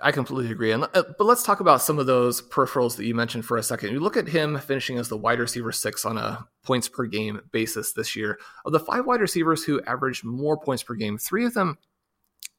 I 0.00 0.12
completely 0.12 0.50
agree. 0.50 0.72
And 0.72 0.84
uh, 0.84 1.02
but 1.18 1.24
let's 1.24 1.42
talk 1.42 1.60
about 1.60 1.82
some 1.82 1.98
of 1.98 2.06
those 2.06 2.42
peripherals 2.42 2.96
that 2.96 3.04
you 3.04 3.14
mentioned 3.14 3.44
for 3.44 3.56
a 3.56 3.62
second. 3.62 3.92
You 3.92 4.00
look 4.00 4.16
at 4.16 4.28
him 4.28 4.58
finishing 4.58 4.98
as 4.98 5.08
the 5.08 5.16
wide 5.16 5.38
receiver 5.38 5.72
six 5.72 6.04
on 6.04 6.18
a 6.18 6.46
points 6.62 6.88
per 6.88 7.06
game 7.06 7.40
basis 7.52 7.92
this 7.92 8.14
year. 8.16 8.38
Of 8.64 8.72
the 8.72 8.80
five 8.80 9.06
wide 9.06 9.20
receivers 9.20 9.64
who 9.64 9.82
averaged 9.82 10.24
more 10.24 10.58
points 10.58 10.82
per 10.82 10.94
game, 10.94 11.18
three 11.18 11.44
of 11.44 11.54
them 11.54 11.78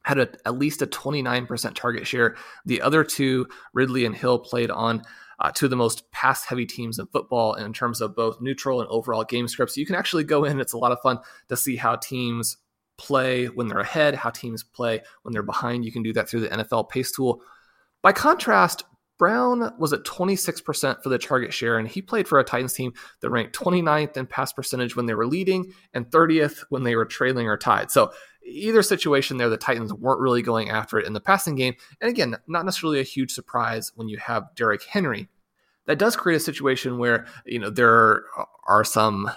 had 0.04 0.20
a, 0.20 0.30
at 0.46 0.58
least 0.58 0.82
a 0.84 0.88
29% 0.88 1.74
target 1.74 2.06
share. 2.06 2.36
The 2.66 2.82
other 2.82 3.04
two, 3.04 3.48
Ridley 3.74 4.06
and 4.06 4.16
Hill, 4.16 4.38
played 4.38 4.70
on 4.70 5.02
uh, 5.40 5.52
two 5.52 5.66
of 5.66 5.70
the 5.72 5.76
most 5.76 6.10
pass 6.12 6.46
heavy 6.46 6.66
teams 6.66 7.00
in 7.00 7.08
football 7.08 7.56
in 7.56 7.74
terms 7.74 8.02
of 8.02 8.16
both 8.16 8.40
neutral 8.40 8.82
and 8.82 8.90
overall 8.90 9.24
game 9.24 9.48
scripts. 9.48 9.78
You 9.78 9.86
can 9.86 9.96
actually 9.96 10.24
go 10.24 10.46
in, 10.46 10.60
it's 10.60 10.74
a 10.74 10.78
lot 10.78 10.92
of 10.92 11.00
fun 11.02 11.20
to 11.50 11.58
see 11.58 11.76
how 11.76 11.96
teams 11.96 12.58
play 12.98 13.46
when 13.46 13.68
they're 13.68 13.80
ahead, 13.80 14.16
how 14.16 14.30
teams 14.30 14.64
play 14.64 15.02
when 15.24 15.34
they're 15.34 15.44
behind. 15.44 15.86
You 15.86 15.92
can 15.92 16.04
do 16.04 16.14
that 16.14 16.30
through 16.30 16.42
the 16.42 16.50
NFL 16.50 16.90
pace 16.90 17.12
tool. 17.12 17.42
By 18.02 18.12
contrast, 18.12 18.84
Brown 19.18 19.74
was 19.78 19.94
at 19.94 20.04
26% 20.04 21.02
for 21.02 21.10
the 21.10 21.18
target 21.18 21.54
share, 21.54 21.78
and 21.78 21.88
he 21.88 22.02
played 22.02 22.28
for 22.28 22.40
a 22.40 22.44
Titans 22.44 22.74
team 22.74 22.94
that 23.22 23.30
ranked 23.30 23.58
29th 23.58 24.18
in 24.18 24.28
pass 24.28 24.52
percentage 24.52 24.96
when 24.96 25.06
they 25.06 25.14
were 25.14 25.26
leading 25.26 25.72
and 25.94 26.10
30th 26.10 26.66
when 26.70 26.84
they 26.84 26.96
were 26.96 27.06
trailing 27.06 27.48
or 27.48 27.58
tied. 27.58 27.92
So, 27.92 28.12
either 28.46 28.84
situation 28.84 29.38
there, 29.38 29.50
the 29.50 29.58
Titans 29.58 29.94
weren't 29.94 30.20
really 30.20 30.42
going 30.42 30.70
after 30.70 31.00
it 31.00 31.08
in 31.08 31.14
the 31.14 31.20
passing 31.20 31.56
game. 31.56 31.76
And 32.00 32.10
again, 32.10 32.36
not 32.48 32.66
necessarily 32.66 33.00
a 33.00 33.04
huge 33.04 33.32
surprise 33.32 33.92
when 33.96 34.08
you 34.08 34.18
have 34.18 34.54
Derrick 34.56 34.84
Henry. 34.84 35.30
That 35.88 35.98
does 35.98 36.16
create 36.16 36.38
a 36.38 36.40
situation 36.42 36.98
where, 36.98 37.26
you 37.46 37.60
know, 37.60 37.70
there 37.70 38.24
are 38.68 38.84
some 38.84 39.32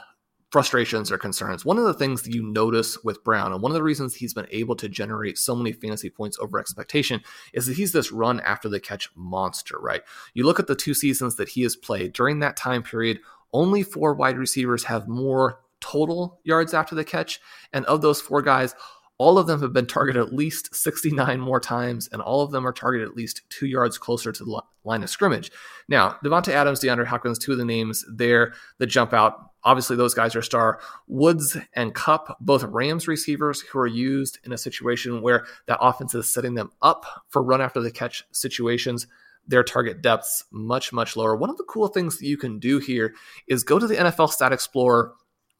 frustrations 0.51 1.13
or 1.13 1.19
concerns. 1.19 1.65
One 1.65 1.79
of 1.79 1.85
the 1.85 1.95
things 1.95 2.23
that 2.23 2.35
you 2.35 2.43
notice 2.43 3.03
with 3.05 3.23
Brown, 3.23 3.53
and 3.53 3.63
one 3.63 3.71
of 3.71 3.75
the 3.75 3.83
reasons 3.83 4.15
he's 4.15 4.35
been 4.35 4.47
able 4.51 4.77
to 4.77 4.89
generate 4.89 5.37
so 5.39 5.55
many 5.55 5.73
fantasy 5.73 6.09
points 6.09 6.39
over 6.39 6.59
expectation, 6.59 7.21
is 7.53 7.67
that 7.67 7.77
he's 7.77 7.93
this 7.93 8.13
run 8.13 8.41
after 8.41 8.69
the 8.69 8.81
catch 8.81 9.11
monster, 9.15 9.79
right? 9.79 10.03
You 10.35 10.45
look 10.45 10.59
at 10.59 10.67
the 10.67 10.75
two 10.75 10.95
seasons 10.95 11.37
that 11.37 11.51
he 11.51 11.63
has 11.63 11.77
played 11.77 12.13
during 12.13 12.39
that 12.41 12.57
time 12.57 12.83
period, 12.83 13.21
only 13.53 13.83
four 13.83 14.15
wide 14.15 14.39
receivers 14.39 14.85
have 14.85 15.09
more 15.09 15.61
total 15.81 16.41
yards 16.45 16.75
after 16.75 16.95
the 16.95 17.05
catch. 17.05 17.41
And 17.73 17.85
of 17.87 18.03
those 18.03 18.21
four 18.21 18.43
guys, 18.43 18.75
all 19.19 19.37
of 19.37 19.49
them 19.49 19.61
have 19.63 19.73
been 19.73 19.87
targeted 19.87 20.23
at 20.23 20.33
least 20.33 20.75
69 20.75 21.41
more 21.41 21.59
times, 21.59 22.09
and 22.13 22.23
all 22.23 22.43
of 22.43 22.53
them 22.53 22.67
are 22.67 22.73
targeted 22.73 23.09
at 23.09 23.17
least 23.17 23.43
two 23.49 23.67
yards 23.67 23.99
closer 23.99 24.31
to 24.31 24.45
the 24.45 24.63
line 24.85 25.03
of 25.03 25.11
scrimmage. 25.11 25.51
Now, 25.89 26.17
Davante 26.25 26.53
Adams, 26.53 26.81
DeAndre 26.81 27.07
Hopkins, 27.07 27.39
two 27.39 27.53
of 27.53 27.59
the 27.59 27.65
names 27.65 28.05
there 28.09 28.55
that 28.79 28.87
jump 28.87 29.13
out. 29.13 29.48
Obviously, 29.65 29.97
those 29.97 30.15
guys 30.15 30.37
are 30.37 30.43
star. 30.43 30.81
Woods 31.07 31.57
and 31.75 31.95
Kupp, 31.95 32.37
both 32.41 32.63
Rams 32.63 33.09
receivers 33.09 33.61
who 33.61 33.79
are 33.79 33.87
used 33.87 34.39
in 34.45 34.53
a 34.53 34.59
situation 34.59 35.23
where 35.23 35.47
that 35.67 35.79
offense 35.81 36.15
is 36.15 36.33
setting 36.33 36.55
them 36.55 36.71
up 36.81 37.25
for 37.29 37.43
run 37.43 37.61
after 37.61 37.81
the 37.81 37.91
catch 37.91 38.25
situations 38.31 39.07
their 39.47 39.65
target 39.65 40.03
depths 40.03 40.45
much, 40.51 40.93
much 40.93 41.17
lower. 41.17 41.35
One 41.35 41.49
of 41.49 41.57
the 41.57 41.65
cool 41.65 41.89
things 41.89 42.19
that 42.19 42.27
you 42.27 42.37
can 42.37 42.59
do 42.59 42.79
here 42.79 43.15
is 43.47 43.65
go 43.65 43.79
to 43.79 43.87
the 43.87 43.97
NFL 43.97 44.31
Stat 44.31 44.53
Explorer 44.53 45.15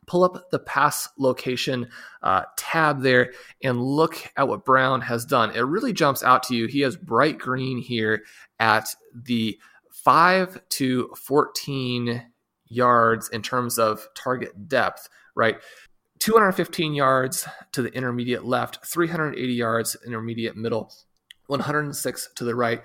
pull 0.09 0.25
up 0.25 0.51
the 0.51 0.59
pass 0.59 1.09
location 1.19 1.89
uh, 2.23 2.43
tab 2.57 3.03
there 3.03 3.33
and 3.63 3.81
look 3.81 4.17
at 4.37 4.49
what 4.49 4.65
Brown 4.65 5.03
has 5.03 5.25
done. 5.25 5.55
It 5.55 5.61
really 5.61 5.93
jumps 5.93 6.25
out 6.25 6.43
to 6.45 6.57
you. 6.57 6.67
He 6.67 6.81
has 6.81 6.97
bright 6.97 7.39
green 7.39 7.79
here 7.79 8.25
at 8.59 8.89
the 9.15 9.59
5 9.93 10.61
to 10.71 11.11
14 11.15 12.23
yards 12.69 13.29
in 13.29 13.43
terms 13.43 13.79
of 13.79 14.09
target 14.15 14.69
depth, 14.69 15.09
right? 15.35 15.59
215 16.19 16.95
yards 16.95 17.47
to 17.73 17.83
the 17.83 17.93
intermediate 17.93 18.45
left, 18.45 18.85
380 18.87 19.53
yards 19.53 19.97
intermediate 20.05 20.57
middle, 20.57 20.93
106 21.47 22.29
to 22.35 22.45
the 22.45 22.55
right 22.55 22.83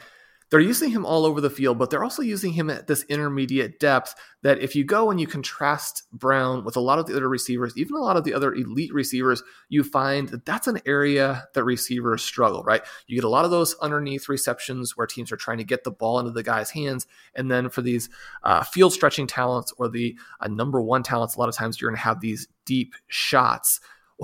they're 0.53 0.59
using 0.59 0.91
him 0.91 1.03
all 1.03 1.25
over 1.25 1.41
the 1.41 1.49
field, 1.49 1.79
but 1.79 1.89
they're 1.89 2.03
also 2.03 2.21
using 2.21 2.53
him 2.53 2.69
at 2.69 2.85
this 2.85 3.01
intermediate 3.09 3.79
depth 3.79 4.13
that 4.43 4.59
if 4.59 4.75
you 4.75 4.83
go 4.83 5.09
and 5.09 5.19
you 5.19 5.25
contrast 5.25 6.03
Brown 6.13 6.63
with 6.63 6.75
a 6.75 6.79
lot 6.79 6.99
of 6.99 7.07
the 7.07 7.15
other 7.15 7.27
receivers, 7.27 7.75
even 7.75 7.95
a 7.95 7.99
lot 7.99 8.17
of 8.17 8.23
the 8.23 8.35
other 8.35 8.53
elite 8.53 8.93
receivers, 8.93 9.41
you 9.69 9.83
find 9.83 10.29
that 10.29 10.45
that's 10.45 10.67
an 10.67 10.79
area 10.85 11.47
that 11.55 11.63
receivers 11.63 12.23
struggle, 12.23 12.61
right? 12.61 12.83
You 13.07 13.15
get 13.15 13.23
a 13.23 13.29
lot 13.29 13.45
of 13.45 13.49
those 13.49 13.73
underneath 13.81 14.29
receptions 14.29 14.95
where 14.95 15.07
teams 15.07 15.31
are 15.31 15.37
trying 15.37 15.57
to 15.57 15.63
get 15.63 15.83
the 15.83 15.89
ball 15.89 16.19
into 16.19 16.29
the 16.29 16.43
guy's 16.43 16.69
hands. 16.69 17.07
And 17.33 17.49
then 17.49 17.67
for 17.67 17.81
these 17.81 18.11
uh, 18.43 18.63
field 18.63 18.93
stretching 18.93 19.25
talents 19.25 19.73
or 19.79 19.89
the 19.89 20.15
uh, 20.39 20.49
number 20.49 20.79
one 20.83 21.01
talents, 21.01 21.35
a 21.35 21.39
lot 21.39 21.49
of 21.49 21.55
times 21.55 21.81
you're 21.81 21.89
going 21.89 21.97
to 21.97 22.03
have 22.03 22.21
these 22.21 22.47
deep 22.65 22.93
shots 23.07 23.79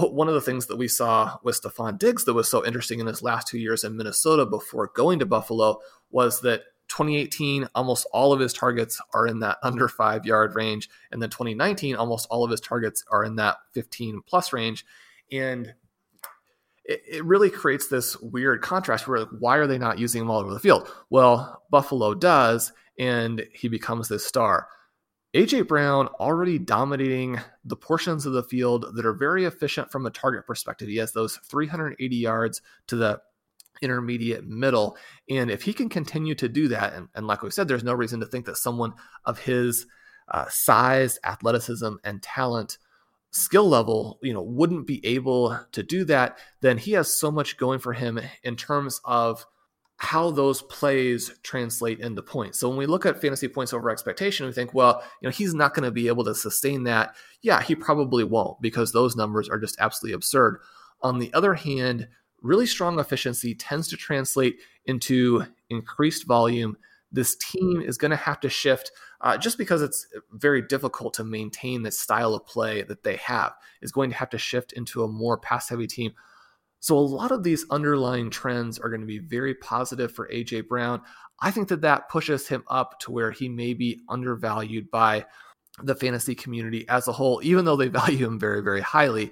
one 0.07 0.27
of 0.27 0.33
the 0.33 0.41
things 0.41 0.67
that 0.67 0.77
we 0.77 0.87
saw 0.87 1.37
with 1.43 1.61
Stefon 1.61 1.97
Diggs 1.97 2.25
that 2.25 2.33
was 2.33 2.47
so 2.47 2.65
interesting 2.65 2.99
in 2.99 3.07
his 3.07 3.21
last 3.21 3.47
two 3.47 3.59
years 3.59 3.83
in 3.83 3.97
Minnesota 3.97 4.45
before 4.45 4.91
going 4.95 5.19
to 5.19 5.25
Buffalo 5.25 5.79
was 6.11 6.41
that 6.41 6.63
2018, 6.87 7.67
almost 7.75 8.07
all 8.13 8.33
of 8.33 8.39
his 8.39 8.53
targets 8.53 8.99
are 9.13 9.27
in 9.27 9.39
that 9.39 9.57
under 9.63 9.87
five 9.87 10.25
yard 10.25 10.55
range. 10.55 10.89
And 11.11 11.21
then 11.21 11.29
2019, 11.29 11.95
almost 11.95 12.27
all 12.29 12.43
of 12.43 12.51
his 12.51 12.61
targets 12.61 13.03
are 13.11 13.23
in 13.23 13.35
that 13.37 13.57
15 13.73 14.21
plus 14.25 14.53
range. 14.53 14.85
And 15.31 15.73
it, 16.85 17.01
it 17.07 17.25
really 17.25 17.49
creates 17.49 17.87
this 17.87 18.17
weird 18.19 18.61
contrast 18.61 19.07
where 19.07 19.19
like, 19.19 19.29
why 19.39 19.57
are 19.57 19.67
they 19.67 19.77
not 19.77 19.99
using 19.99 20.21
him 20.21 20.31
all 20.31 20.39
over 20.39 20.53
the 20.53 20.59
field? 20.59 20.91
Well, 21.09 21.61
Buffalo 21.69 22.15
does, 22.15 22.71
and 22.97 23.45
he 23.53 23.67
becomes 23.67 24.07
this 24.07 24.25
star. 24.25 24.67
AJ 25.36 25.67
Brown 25.67 26.07
already 26.19 26.57
dominating 26.57 27.39
the 27.63 27.75
portions 27.75 28.25
of 28.25 28.33
the 28.33 28.43
field 28.43 28.95
that 28.95 29.05
are 29.05 29.13
very 29.13 29.45
efficient 29.45 29.91
from 29.91 30.05
a 30.05 30.12
target 30.12 30.48
perspective. 30.48 30.88
He 30.88 30.98
has 30.98 31.13
those 31.13 31.38
380 31.38 32.15
yards 32.15 32.62
to 32.88 32.95
the 32.95 33.21
intermediate 33.81 34.48
middle. 34.48 34.98
And 35.29 35.51
if 35.51 35.62
he 35.62 35.74
can 35.74 35.88
continue 35.88 36.36
to 36.36 36.50
do 36.50 36.67
that, 36.69 36.93
and, 36.93 37.07
and 37.13 37.27
like 37.27 37.43
we 37.43 37.51
said, 37.51 37.67
there's 37.67 37.83
no 37.83 37.93
reason 37.93 38.19
to 38.21 38.25
think 38.25 38.45
that 38.45 38.57
someone 38.57 38.93
of 39.25 39.39
his 39.39 39.86
uh, 40.29 40.45
size, 40.50 41.19
athleticism, 41.24 41.93
and 42.03 42.21
talent 42.21 42.77
skill 43.31 43.69
level, 43.69 44.19
you 44.24 44.33
know, 44.33 44.41
wouldn't 44.41 44.88
be 44.88 45.05
able 45.05 45.59
to 45.71 45.83
do 45.83 46.03
that, 46.05 46.39
then 46.62 46.77
he 46.77 46.93
has 46.93 47.13
so 47.13 47.31
much 47.31 47.57
going 47.57 47.79
for 47.79 47.93
him 47.93 48.19
in 48.43 48.55
terms 48.55 49.00
of 49.05 49.45
how 49.99 50.31
those 50.31 50.61
plays 50.63 51.37
translate 51.43 51.99
into 51.99 52.21
points. 52.21 52.57
So 52.57 52.69
when 52.69 52.77
we 52.77 52.85
look 52.85 53.05
at 53.05 53.19
fantasy 53.19 53.49
points 53.49 53.73
over 53.73 53.89
expectation, 53.89 54.45
we 54.45 54.53
think, 54.53 54.73
well, 54.73 55.03
you 55.21 55.27
know, 55.27 55.31
he's 55.31 55.53
not 55.53 55.73
going 55.73 55.83
to 55.83 55.91
be 55.91 56.07
able 56.07 56.23
to 56.23 56.33
sustain 56.33 56.85
that. 56.85 57.15
Yeah, 57.41 57.61
he 57.61 57.75
probably 57.75 58.23
won't 58.23 58.61
because 58.61 58.93
those 58.93 59.17
numbers 59.17 59.49
are 59.49 59.59
just 59.59 59.75
absolutely 59.79 60.15
absurd. 60.15 60.61
On 61.01 61.19
the 61.19 61.33
other 61.33 61.53
hand, 61.53 62.07
really 62.41 62.65
strong 62.65 62.97
efficiency 62.97 63.53
tends 63.53 63.89
to 63.89 63.97
translate 63.97 64.59
into 64.85 65.43
increased 65.69 66.25
volume. 66.25 66.77
This 67.11 67.35
team 67.35 67.81
is 67.81 67.97
going 67.97 68.11
to 68.11 68.17
have 68.17 68.39
to 68.39 68.49
shift 68.49 68.91
uh, 69.19 69.37
just 69.37 69.57
because 69.57 69.81
it's 69.81 70.07
very 70.31 70.61
difficult 70.61 71.13
to 71.15 71.25
maintain 71.25 71.83
the 71.83 71.91
style 71.91 72.33
of 72.33 72.45
play 72.45 72.83
that 72.83 73.03
they 73.03 73.17
have. 73.17 73.51
Is 73.81 73.91
going 73.91 74.11
to 74.11 74.15
have 74.15 74.29
to 74.29 74.37
shift 74.37 74.71
into 74.71 75.03
a 75.03 75.09
more 75.09 75.37
pass 75.37 75.67
heavy 75.67 75.87
team 75.87 76.13
so 76.79 76.98
a 76.98 77.00
lot 77.00 77.31
of 77.31 77.43
these 77.43 77.65
underlying 77.69 78.29
trends 78.29 78.79
are 78.79 78.89
going 78.89 79.01
to 79.01 79.07
be 79.07 79.19
very 79.19 79.55
positive 79.55 80.12
for 80.12 80.29
AJ 80.29 80.67
Brown. 80.67 81.01
I 81.41 81.51
think 81.51 81.67
that 81.69 81.81
that 81.81 82.09
pushes 82.09 82.48
him 82.48 82.63
up 82.67 83.00
to 83.01 83.12
where 83.12 83.31
he 83.31 83.50
may 83.50 83.74
be 83.74 84.01
undervalued 84.09 84.91
by 84.91 85.25
the 85.83 85.95
fantasy 85.95 86.36
community 86.36 86.88
as 86.89 87.07
a 87.07 87.13
whole, 87.13 87.41
even 87.43 87.65
though 87.65 87.75
they 87.75 87.88
value 88.01 88.25
him 88.25 88.39
very, 88.39 88.62
very 88.62 88.81
highly. 88.81 89.31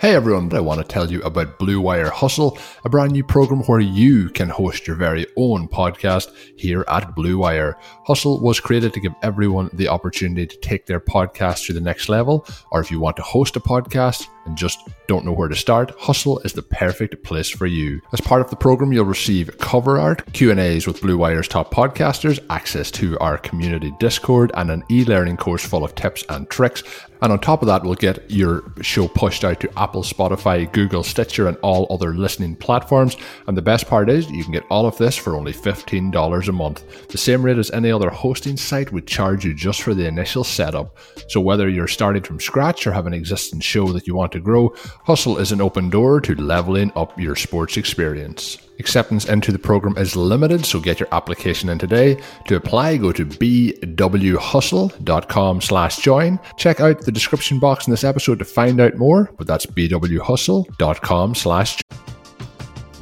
Hey 0.00 0.14
everyone, 0.14 0.50
I 0.54 0.60
want 0.60 0.80
to 0.80 0.88
tell 0.88 1.12
you 1.12 1.20
about 1.24 1.58
Blue 1.58 1.78
Wire 1.78 2.08
Hustle, 2.08 2.56
a 2.86 2.88
brand 2.88 3.12
new 3.12 3.22
program 3.22 3.60
where 3.64 3.80
you 3.80 4.30
can 4.30 4.48
host 4.48 4.86
your 4.86 4.96
very 4.96 5.26
own 5.36 5.68
podcast 5.68 6.34
here 6.56 6.86
at 6.88 7.14
Blue 7.14 7.36
Wire. 7.36 7.76
Hustle 8.06 8.40
was 8.40 8.60
created 8.60 8.94
to 8.94 9.00
give 9.00 9.12
everyone 9.22 9.68
the 9.74 9.88
opportunity 9.88 10.46
to 10.46 10.56
take 10.60 10.86
their 10.86 11.00
podcast 11.00 11.66
to 11.66 11.74
the 11.74 11.82
next 11.82 12.08
level, 12.08 12.46
or 12.72 12.80
if 12.80 12.90
you 12.90 12.98
want 12.98 13.18
to 13.18 13.22
host 13.22 13.56
a 13.56 13.60
podcast, 13.60 14.26
and 14.44 14.56
just 14.56 14.88
don't 15.06 15.24
know 15.24 15.32
where 15.32 15.48
to 15.48 15.56
start, 15.56 15.92
Hustle 15.98 16.38
is 16.40 16.52
the 16.52 16.62
perfect 16.62 17.22
place 17.22 17.50
for 17.50 17.66
you. 17.66 18.00
As 18.12 18.20
part 18.20 18.40
of 18.40 18.50
the 18.50 18.56
program, 18.56 18.92
you'll 18.92 19.04
receive 19.04 19.58
cover 19.58 19.98
art, 19.98 20.32
Q&As 20.32 20.86
with 20.86 21.00
Blue 21.00 21.18
Wire's 21.18 21.48
top 21.48 21.72
podcasters, 21.72 22.38
access 22.50 22.90
to 22.92 23.18
our 23.18 23.38
community 23.38 23.92
Discord, 23.98 24.50
and 24.54 24.70
an 24.70 24.84
e-learning 24.90 25.36
course 25.36 25.64
full 25.64 25.84
of 25.84 25.94
tips 25.94 26.24
and 26.28 26.48
tricks. 26.48 26.82
And 27.22 27.32
on 27.32 27.38
top 27.38 27.60
of 27.60 27.66
that, 27.66 27.82
we'll 27.82 27.94
get 27.94 28.30
your 28.30 28.62
show 28.80 29.06
pushed 29.06 29.44
out 29.44 29.60
to 29.60 29.78
Apple, 29.78 30.02
Spotify, 30.02 30.70
Google, 30.72 31.02
Stitcher, 31.02 31.48
and 31.48 31.56
all 31.58 31.86
other 31.90 32.14
listening 32.14 32.56
platforms. 32.56 33.16
And 33.46 33.56
the 33.56 33.62
best 33.62 33.86
part 33.86 34.08
is 34.08 34.30
you 34.30 34.42
can 34.42 34.52
get 34.52 34.64
all 34.70 34.86
of 34.86 34.96
this 34.96 35.16
for 35.16 35.36
only 35.36 35.52
$15 35.52 36.48
a 36.48 36.52
month. 36.52 37.08
The 37.08 37.18
same 37.18 37.42
rate 37.42 37.58
as 37.58 37.70
any 37.72 37.92
other 37.92 38.08
hosting 38.08 38.56
site 38.56 38.90
would 38.92 39.06
charge 39.06 39.44
you 39.44 39.52
just 39.52 39.82
for 39.82 39.92
the 39.92 40.06
initial 40.06 40.44
setup. 40.44 40.96
So 41.28 41.40
whether 41.40 41.68
you're 41.68 41.88
starting 41.88 42.22
from 42.22 42.40
scratch 42.40 42.86
or 42.86 42.92
have 42.92 43.06
an 43.06 43.14
existing 43.14 43.60
show 43.60 43.92
that 43.92 44.06
you 44.06 44.14
want 44.14 44.29
to 44.32 44.40
grow, 44.40 44.74
Hustle 45.04 45.38
is 45.38 45.52
an 45.52 45.60
open 45.60 45.90
door 45.90 46.20
to 46.20 46.34
leveling 46.34 46.90
up 46.96 47.16
your 47.18 47.36
sports 47.36 47.76
experience. 47.76 48.58
Acceptance 48.78 49.26
into 49.26 49.52
the 49.52 49.58
program 49.58 49.98
is 49.98 50.16
limited, 50.16 50.64
so 50.64 50.80
get 50.80 50.98
your 51.00 51.08
application 51.12 51.68
in 51.68 51.78
today. 51.78 52.18
To 52.46 52.56
apply, 52.56 52.96
go 52.96 53.12
to 53.12 53.26
bwhustle.com 53.26 55.60
slash 55.60 55.98
join. 55.98 56.38
Check 56.56 56.80
out 56.80 57.02
the 57.02 57.12
description 57.12 57.58
box 57.58 57.86
in 57.86 57.90
this 57.90 58.04
episode 58.04 58.38
to 58.38 58.46
find 58.46 58.80
out 58.80 58.96
more, 58.96 59.30
but 59.36 59.46
that's 59.46 59.66
bwhustle.com 59.66 61.34
slash 61.34 61.76
join. 61.76 61.98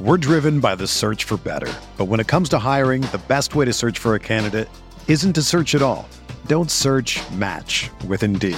We're 0.01 0.17
driven 0.17 0.59
by 0.61 0.75
the 0.75 0.87
search 0.87 1.23
for 1.25 1.37
better. 1.37 1.71
But 1.97 2.05
when 2.05 2.19
it 2.19 2.27
comes 2.27 2.49
to 2.49 2.59
hiring, 2.59 3.01
the 3.01 3.21
best 3.27 3.55
way 3.55 3.65
to 3.65 3.73
search 3.73 3.99
for 3.99 4.15
a 4.15 4.19
candidate 4.19 4.69
isn't 5.07 5.33
to 5.33 5.41
search 5.41 5.75
at 5.75 5.81
all. 5.81 6.07
Don't 6.47 6.71
search 6.71 7.19
match 7.31 7.89
with 8.07 8.23
Indeed. 8.23 8.57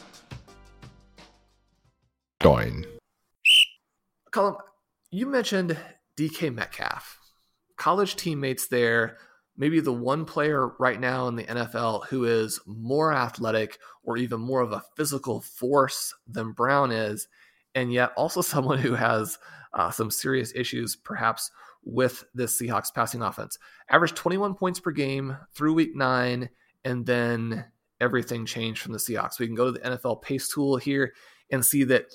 Join. 2.41 2.87
Colin, 4.31 4.55
you 5.11 5.27
mentioned 5.27 5.77
DK 6.17 6.51
Metcalf, 6.51 7.19
college 7.77 8.15
teammates 8.15 8.67
there. 8.67 9.17
Maybe 9.57 9.79
the 9.79 9.93
one 9.93 10.25
player 10.25 10.69
right 10.79 10.99
now 10.99 11.27
in 11.27 11.35
the 11.35 11.43
NFL 11.43 12.07
who 12.07 12.23
is 12.25 12.59
more 12.65 13.13
athletic 13.13 13.77
or 14.01 14.17
even 14.17 14.39
more 14.39 14.61
of 14.61 14.71
a 14.71 14.81
physical 14.97 15.41
force 15.41 16.15
than 16.25 16.53
Brown 16.53 16.91
is, 16.91 17.27
and 17.75 17.93
yet 17.93 18.11
also 18.17 18.41
someone 18.41 18.79
who 18.79 18.95
has 18.95 19.37
uh, 19.73 19.91
some 19.91 20.09
serious 20.09 20.51
issues, 20.55 20.95
perhaps 20.95 21.51
with 21.83 22.23
this 22.33 22.59
Seahawks 22.59 22.91
passing 22.91 23.21
offense. 23.21 23.59
Averaged 23.91 24.15
21 24.15 24.55
points 24.55 24.79
per 24.79 24.89
game 24.89 25.37
through 25.53 25.73
week 25.73 25.95
nine, 25.95 26.49
and 26.83 27.05
then 27.05 27.65
everything 27.99 28.47
changed 28.47 28.81
from 28.81 28.93
the 28.93 28.97
Seahawks. 28.97 29.37
We 29.37 29.45
can 29.45 29.55
go 29.55 29.65
to 29.65 29.71
the 29.71 29.79
NFL 29.79 30.23
pace 30.23 30.47
tool 30.47 30.77
here 30.77 31.13
and 31.51 31.63
see 31.63 31.83
that 31.83 32.05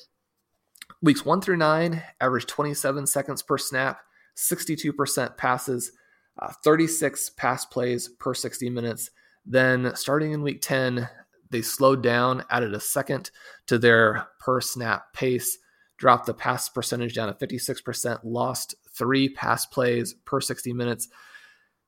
Weeks 1.02 1.24
one 1.24 1.40
through 1.40 1.58
nine 1.58 2.02
averaged 2.20 2.48
27 2.48 3.06
seconds 3.06 3.42
per 3.42 3.58
snap, 3.58 4.00
62% 4.36 5.36
passes, 5.36 5.92
uh, 6.40 6.52
36 6.64 7.30
pass 7.30 7.64
plays 7.64 8.08
per 8.08 8.34
60 8.34 8.70
minutes. 8.70 9.10
Then 9.44 9.94
starting 9.94 10.32
in 10.32 10.42
week 10.42 10.60
10, 10.62 11.08
they 11.50 11.62
slowed 11.62 12.02
down, 12.02 12.44
added 12.50 12.74
a 12.74 12.80
second 12.80 13.30
to 13.66 13.78
their 13.78 14.26
per 14.40 14.60
snap 14.60 15.12
pace, 15.12 15.58
dropped 15.98 16.26
the 16.26 16.34
pass 16.34 16.68
percentage 16.68 17.14
down 17.14 17.34
to 17.34 17.46
56%, 17.46 18.20
lost 18.24 18.74
three 18.96 19.28
pass 19.28 19.66
plays 19.66 20.14
per 20.24 20.40
60 20.40 20.72
minutes. 20.72 21.08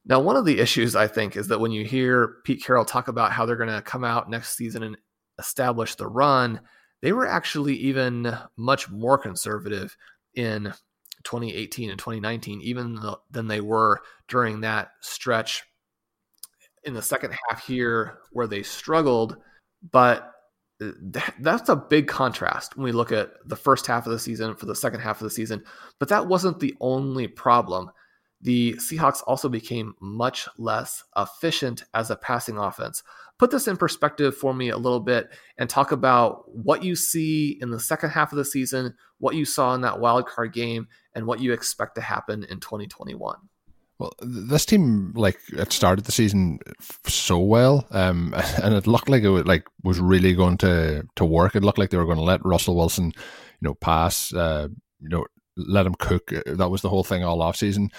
Now, 0.06 0.20
one 0.20 0.36
of 0.36 0.44
the 0.44 0.60
issues 0.60 0.96
I 0.96 1.06
think 1.06 1.36
is 1.36 1.48
that 1.48 1.60
when 1.60 1.72
you 1.72 1.84
hear 1.84 2.36
Pete 2.44 2.62
Carroll 2.64 2.84
talk 2.84 3.08
about 3.08 3.32
how 3.32 3.44
they're 3.44 3.56
going 3.56 3.68
to 3.68 3.82
come 3.82 4.04
out 4.04 4.30
next 4.30 4.56
season 4.56 4.82
and 4.82 4.96
establish 5.38 5.96
the 5.96 6.06
run, 6.06 6.60
they 7.02 7.12
were 7.12 7.26
actually 7.26 7.74
even 7.74 8.36
much 8.56 8.90
more 8.90 9.18
conservative 9.18 9.96
in 10.34 10.72
2018 11.24 11.90
and 11.90 11.98
2019, 11.98 12.60
even 12.62 12.98
than 13.30 13.48
they 13.48 13.60
were 13.60 14.00
during 14.28 14.60
that 14.60 14.90
stretch 15.00 15.64
in 16.84 16.94
the 16.94 17.02
second 17.02 17.34
half 17.48 17.66
here 17.66 18.18
where 18.32 18.46
they 18.46 18.62
struggled. 18.62 19.36
But 19.90 20.32
uh, 20.82 20.90
that's 21.40 21.68
a 21.68 21.76
big 21.76 22.08
contrast 22.08 22.76
when 22.76 22.84
we 22.84 22.92
look 22.92 23.12
at 23.12 23.32
the 23.46 23.56
first 23.56 23.86
half 23.86 24.06
of 24.06 24.12
the 24.12 24.18
season 24.18 24.54
for 24.54 24.66
the 24.66 24.74
second 24.74 25.00
half 25.00 25.20
of 25.20 25.24
the 25.24 25.30
season. 25.30 25.64
But 25.98 26.08
that 26.08 26.26
wasn't 26.26 26.60
the 26.60 26.74
only 26.80 27.28
problem. 27.28 27.90
The 28.40 28.74
Seahawks 28.74 29.22
also 29.26 29.48
became 29.48 29.94
much 30.00 30.48
less 30.58 31.02
efficient 31.16 31.84
as 31.94 32.10
a 32.10 32.16
passing 32.16 32.56
offense. 32.56 33.02
Put 33.38 33.50
this 33.50 33.68
in 33.68 33.76
perspective 33.76 34.36
for 34.36 34.54
me 34.54 34.68
a 34.68 34.76
little 34.76 35.00
bit 35.00 35.28
and 35.56 35.68
talk 35.68 35.92
about 35.92 36.44
what 36.54 36.82
you 36.82 36.96
see 36.96 37.58
in 37.60 37.70
the 37.70 37.80
second 37.80 38.10
half 38.10 38.32
of 38.32 38.38
the 38.38 38.44
season, 38.44 38.94
what 39.18 39.34
you 39.34 39.44
saw 39.44 39.74
in 39.74 39.80
that 39.82 40.00
wild 40.00 40.26
card 40.26 40.52
game, 40.52 40.88
and 41.14 41.26
what 41.26 41.40
you 41.40 41.52
expect 41.52 41.96
to 41.96 42.00
happen 42.00 42.44
in 42.44 42.60
2021. 42.60 43.36
Well, 43.98 44.12
this 44.20 44.64
team 44.64 45.12
like 45.16 45.38
it 45.52 45.72
started 45.72 46.04
the 46.04 46.12
season 46.12 46.60
so 47.06 47.40
well, 47.40 47.86
um, 47.90 48.32
and 48.62 48.74
it 48.74 48.86
looked 48.86 49.08
like 49.08 49.24
it 49.24 49.28
was, 49.28 49.44
like 49.44 49.66
was 49.82 49.98
really 49.98 50.34
going 50.34 50.58
to 50.58 51.04
to 51.16 51.24
work. 51.24 51.56
It 51.56 51.64
looked 51.64 51.78
like 51.78 51.90
they 51.90 51.96
were 51.96 52.04
going 52.04 52.18
to 52.18 52.22
let 52.22 52.44
Russell 52.44 52.76
Wilson, 52.76 53.06
you 53.06 53.62
know, 53.62 53.74
pass, 53.74 54.32
uh, 54.32 54.68
you 55.00 55.08
know, 55.08 55.26
let 55.56 55.86
him 55.86 55.96
cook. 55.96 56.32
That 56.46 56.70
was 56.70 56.82
the 56.82 56.88
whole 56.88 57.02
thing 57.02 57.24
all 57.24 57.42
off 57.42 57.56
season. 57.56 57.90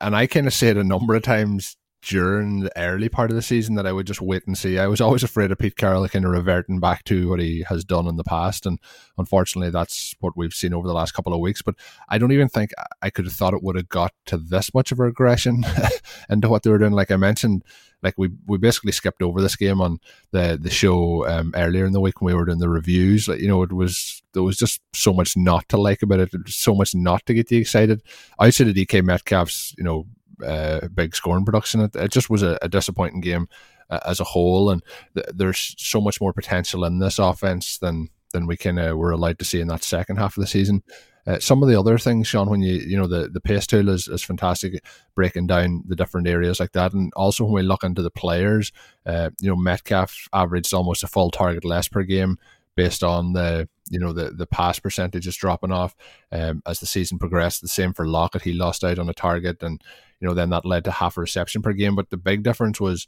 And 0.00 0.16
I 0.16 0.26
kind 0.26 0.46
of 0.46 0.54
said 0.54 0.76
a 0.76 0.84
number 0.84 1.14
of 1.14 1.22
times 1.22 1.76
during 2.02 2.60
the 2.60 2.78
early 2.78 3.08
part 3.08 3.30
of 3.30 3.36
the 3.36 3.42
season 3.42 3.74
that 3.74 3.86
I 3.86 3.92
would 3.92 4.06
just 4.06 4.20
wait 4.20 4.46
and 4.46 4.56
see. 4.56 4.78
I 4.78 4.86
was 4.86 5.00
always 5.00 5.22
afraid 5.22 5.50
of 5.50 5.58
Pete 5.58 5.76
Carroll 5.76 6.06
kind 6.08 6.24
of 6.24 6.30
reverting 6.30 6.78
back 6.78 7.04
to 7.04 7.28
what 7.28 7.40
he 7.40 7.64
has 7.68 7.84
done 7.84 8.06
in 8.06 8.16
the 8.16 8.24
past, 8.24 8.66
and 8.66 8.78
unfortunately, 9.18 9.70
that's 9.70 10.14
what 10.20 10.36
we've 10.36 10.54
seen 10.54 10.74
over 10.74 10.86
the 10.86 10.94
last 10.94 11.12
couple 11.12 11.34
of 11.34 11.40
weeks. 11.40 11.62
But 11.62 11.74
I 12.08 12.18
don't 12.18 12.32
even 12.32 12.48
think 12.48 12.70
I 13.02 13.10
could 13.10 13.24
have 13.24 13.34
thought 13.34 13.54
it 13.54 13.62
would 13.62 13.76
have 13.76 13.88
got 13.88 14.12
to 14.26 14.36
this 14.36 14.72
much 14.72 14.92
of 14.92 15.00
a 15.00 15.04
regression 15.04 15.64
into 16.30 16.48
what 16.48 16.62
they 16.62 16.70
were 16.70 16.78
doing. 16.78 16.92
Like 16.92 17.10
I 17.10 17.16
mentioned, 17.16 17.64
like 18.02 18.14
we 18.16 18.30
we 18.46 18.58
basically 18.58 18.92
skipped 18.92 19.22
over 19.22 19.40
this 19.40 19.56
game 19.56 19.80
on 19.80 19.98
the 20.30 20.58
the 20.60 20.70
show 20.70 21.26
um, 21.26 21.52
earlier 21.56 21.86
in 21.86 21.92
the 21.92 22.00
week 22.00 22.20
when 22.20 22.34
we 22.34 22.38
were 22.38 22.44
doing 22.44 22.58
the 22.58 22.68
reviews. 22.68 23.26
Like 23.26 23.40
you 23.40 23.48
know, 23.48 23.62
it 23.62 23.72
was 23.72 24.22
there 24.32 24.42
was 24.42 24.56
just 24.56 24.80
so 24.92 25.12
much 25.12 25.36
not 25.36 25.68
to 25.70 25.76
like 25.76 26.02
about 26.02 26.20
it, 26.20 26.30
so 26.46 26.74
much 26.74 26.94
not 26.94 27.24
to 27.26 27.34
get 27.34 27.50
you 27.50 27.60
excited. 27.60 28.02
Outside 28.40 28.68
of 28.68 28.74
DK 28.74 29.02
Metcalf's, 29.02 29.74
you 29.78 29.84
know, 29.84 30.06
uh, 30.44 30.88
big 30.88 31.14
scoring 31.14 31.44
production. 31.44 31.80
It, 31.80 31.96
it 31.96 32.12
just 32.12 32.30
was 32.30 32.42
a, 32.42 32.58
a 32.62 32.68
disappointing 32.68 33.20
game 33.20 33.48
uh, 33.90 34.00
as 34.06 34.20
a 34.20 34.24
whole, 34.24 34.70
and 34.70 34.82
th- 35.14 35.26
there's 35.34 35.74
so 35.78 36.00
much 36.00 36.20
more 36.20 36.32
potential 36.32 36.84
in 36.84 36.98
this 36.98 37.18
offense 37.18 37.78
than 37.78 38.08
than 38.32 38.46
we 38.46 38.56
kind 38.56 38.78
of 38.78 38.98
were 38.98 39.12
allowed 39.12 39.38
to 39.38 39.44
see 39.44 39.60
in 39.60 39.68
that 39.68 39.84
second 39.84 40.16
half 40.16 40.36
of 40.36 40.42
the 40.42 40.46
season. 40.48 40.82
Uh, 41.26 41.40
some 41.40 41.62
of 41.62 41.68
the 41.68 41.78
other 41.78 41.98
things, 41.98 42.26
Sean, 42.26 42.48
when 42.48 42.62
you 42.62 42.74
you 42.74 42.96
know 42.96 43.08
the 43.08 43.28
the 43.28 43.40
pace 43.40 43.66
tool 43.66 43.88
is, 43.88 44.06
is 44.06 44.22
fantastic, 44.22 44.84
breaking 45.14 45.46
down 45.46 45.82
the 45.86 45.96
different 45.96 46.28
areas 46.28 46.60
like 46.60 46.72
that, 46.72 46.92
and 46.92 47.12
also 47.16 47.44
when 47.44 47.54
we 47.54 47.62
look 47.62 47.82
into 47.82 48.02
the 48.02 48.10
players, 48.10 48.72
uh, 49.06 49.30
you 49.40 49.48
know 49.48 49.56
Metcalf 49.56 50.28
averaged 50.32 50.72
almost 50.72 51.02
a 51.02 51.08
full 51.08 51.30
target 51.30 51.64
less 51.64 51.88
per 51.88 52.02
game 52.02 52.38
based 52.76 53.02
on 53.02 53.32
the 53.32 53.68
you 53.88 53.98
know 53.98 54.12
the 54.12 54.30
the 54.30 54.46
pass 54.46 54.78
percentage 54.78 55.26
is 55.26 55.36
dropping 55.36 55.72
off 55.72 55.96
um, 56.30 56.62
as 56.66 56.78
the 56.78 56.86
season 56.86 57.18
progressed. 57.18 57.60
The 57.60 57.68
same 57.68 57.92
for 57.92 58.06
Lockett; 58.06 58.42
he 58.42 58.52
lost 58.52 58.84
out 58.84 59.00
on 59.00 59.08
a 59.08 59.14
target, 59.14 59.62
and 59.64 59.82
you 60.20 60.28
know 60.28 60.34
then 60.34 60.50
that 60.50 60.64
led 60.64 60.84
to 60.84 60.90
half 60.90 61.16
a 61.16 61.20
reception 61.20 61.62
per 61.62 61.72
game. 61.72 61.94
But 61.94 62.10
the 62.10 62.16
big 62.16 62.42
difference 62.42 62.80
was 62.80 63.06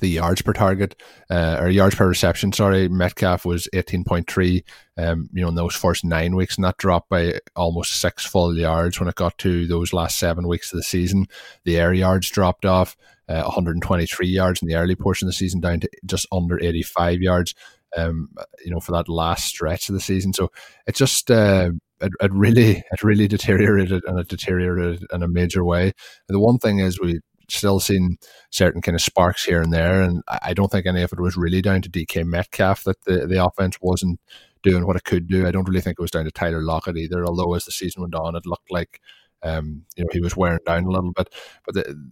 the 0.00 0.08
yards 0.08 0.42
per 0.42 0.52
target 0.52 1.00
uh, 1.30 1.58
or 1.60 1.68
yards 1.68 1.94
per 1.94 2.08
reception. 2.08 2.52
Sorry, 2.52 2.88
Metcalf 2.88 3.44
was 3.44 3.68
eighteen 3.72 4.04
point 4.04 4.30
three. 4.30 4.64
Um, 4.96 5.28
you 5.32 5.42
know, 5.42 5.48
in 5.48 5.54
those 5.54 5.74
first 5.74 6.04
nine 6.04 6.34
weeks, 6.36 6.56
and 6.56 6.64
that 6.64 6.78
dropped 6.78 7.08
by 7.08 7.40
almost 7.54 8.00
six 8.00 8.24
full 8.24 8.56
yards 8.56 8.98
when 8.98 9.08
it 9.08 9.14
got 9.14 9.38
to 9.38 9.66
those 9.66 9.92
last 9.92 10.18
seven 10.18 10.48
weeks 10.48 10.72
of 10.72 10.78
the 10.78 10.82
season. 10.82 11.26
The 11.64 11.78
air 11.78 11.92
yards 11.92 12.30
dropped 12.30 12.64
off. 12.64 12.96
Uh, 13.28 13.42
123 13.42 14.28
yards 14.28 14.62
in 14.62 14.68
the 14.68 14.76
early 14.76 14.94
portion 14.94 15.26
of 15.26 15.30
the 15.30 15.36
season 15.36 15.58
down 15.58 15.80
to 15.80 15.88
just 16.04 16.28
under 16.30 16.62
85 16.62 17.20
yards 17.20 17.56
um, 17.96 18.28
you 18.64 18.70
know, 18.70 18.80
for 18.80 18.92
that 18.92 19.08
last 19.08 19.46
stretch 19.46 19.88
of 19.88 19.94
the 19.94 20.00
season. 20.00 20.32
So 20.32 20.50
it 20.86 20.94
just 20.94 21.30
uh, 21.30 21.70
it, 22.00 22.12
it 22.20 22.32
really 22.32 22.82
it 22.90 23.02
really 23.02 23.28
deteriorated 23.28 24.02
and 24.06 24.18
it 24.18 24.28
deteriorated 24.28 25.04
in 25.12 25.22
a 25.22 25.28
major 25.28 25.64
way. 25.64 25.92
The 26.28 26.40
one 26.40 26.58
thing 26.58 26.78
is 26.78 27.00
we 27.00 27.20
still 27.48 27.78
seen 27.78 28.16
certain 28.50 28.82
kind 28.82 28.94
of 28.94 29.00
sparks 29.00 29.44
here 29.44 29.60
and 29.62 29.72
there, 29.72 30.02
and 30.02 30.22
I 30.28 30.52
don't 30.54 30.70
think 30.70 30.86
any 30.86 31.02
of 31.02 31.12
it 31.12 31.20
was 31.20 31.36
really 31.36 31.62
down 31.62 31.82
to 31.82 31.90
DK 31.90 32.24
Metcalf 32.24 32.84
that 32.84 33.02
the 33.04 33.26
the 33.26 33.44
offense 33.44 33.78
wasn't 33.80 34.20
doing 34.62 34.86
what 34.86 34.96
it 34.96 35.04
could 35.04 35.28
do. 35.28 35.46
I 35.46 35.50
don't 35.50 35.68
really 35.68 35.80
think 35.80 35.98
it 35.98 36.02
was 36.02 36.10
down 36.10 36.24
to 36.24 36.30
Tyler 36.30 36.62
Lockett 36.62 36.96
either. 36.96 37.24
Although 37.24 37.54
as 37.54 37.64
the 37.64 37.72
season 37.72 38.02
went 38.02 38.14
on, 38.14 38.36
it 38.36 38.46
looked 38.46 38.70
like 38.70 39.00
um, 39.42 39.84
you 39.96 40.04
know 40.04 40.10
he 40.12 40.20
was 40.20 40.36
wearing 40.36 40.60
down 40.66 40.84
a 40.84 40.90
little 40.90 41.12
bit, 41.12 41.32
but 41.64 41.74
the, 41.74 42.10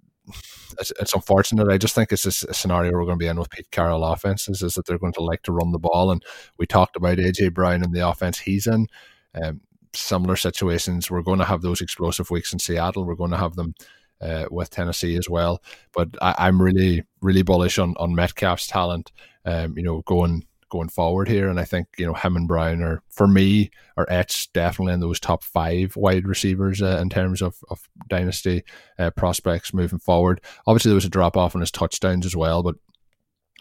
it's, 0.78 0.92
it's 0.98 1.14
unfortunate. 1.14 1.68
I 1.68 1.78
just 1.78 1.94
think 1.94 2.12
it's 2.12 2.24
a, 2.24 2.32
scenario 2.54 2.92
we're 2.92 3.04
going 3.04 3.18
to 3.18 3.22
be 3.22 3.26
in 3.26 3.38
with 3.38 3.50
Pete 3.50 3.70
Carroll 3.70 4.04
offenses 4.04 4.62
is 4.62 4.74
that 4.74 4.86
they're 4.86 4.98
going 4.98 5.12
to 5.14 5.22
like 5.22 5.42
to 5.42 5.52
run 5.52 5.72
the 5.72 5.78
ball. 5.78 6.10
And 6.10 6.22
we 6.58 6.66
talked 6.66 6.96
about 6.96 7.18
AJ 7.18 7.52
Brown 7.54 7.82
and 7.82 7.94
the 7.94 8.08
offense 8.08 8.40
he's 8.40 8.66
in. 8.66 8.86
Um, 9.34 9.60
similar 9.94 10.36
situations. 10.36 11.10
We're 11.10 11.22
going 11.22 11.38
to 11.38 11.44
have 11.44 11.62
those 11.62 11.80
explosive 11.80 12.30
weeks 12.30 12.52
in 12.52 12.58
Seattle. 12.58 13.04
We're 13.04 13.14
going 13.14 13.30
to 13.30 13.36
have 13.36 13.54
them 13.54 13.74
uh, 14.20 14.46
with 14.50 14.70
Tennessee 14.70 15.16
as 15.16 15.28
well. 15.28 15.62
But 15.92 16.10
I, 16.22 16.48
am 16.48 16.60
really, 16.60 17.04
really 17.20 17.42
bullish 17.42 17.78
on 17.78 17.94
on 17.98 18.14
Metcalf's 18.14 18.66
talent. 18.66 19.12
Um, 19.44 19.76
you 19.76 19.82
know, 19.82 20.02
going 20.02 20.44
going 20.74 20.88
forward 20.88 21.28
here. 21.28 21.48
And 21.48 21.60
I 21.60 21.64
think, 21.64 21.86
you 21.98 22.04
know, 22.04 22.14
him 22.14 22.34
and 22.34 22.48
Brown 22.48 22.82
are, 22.82 23.00
for 23.08 23.28
me, 23.28 23.70
are 23.96 24.06
etched 24.10 24.52
definitely 24.52 24.94
in 24.94 25.00
those 25.00 25.20
top 25.20 25.44
five 25.44 25.94
wide 25.94 26.26
receivers 26.26 26.82
uh, 26.82 26.98
in 27.00 27.08
terms 27.08 27.40
of, 27.40 27.54
of 27.70 27.88
dynasty 28.08 28.64
uh, 28.98 29.10
prospects 29.10 29.72
moving 29.72 30.00
forward. 30.00 30.40
Obviously, 30.66 30.88
there 30.88 30.96
was 30.96 31.04
a 31.04 31.10
drop 31.10 31.36
off 31.36 31.54
on 31.54 31.60
his 31.60 31.70
touchdowns 31.70 32.26
as 32.26 32.34
well, 32.34 32.64
but 32.64 32.74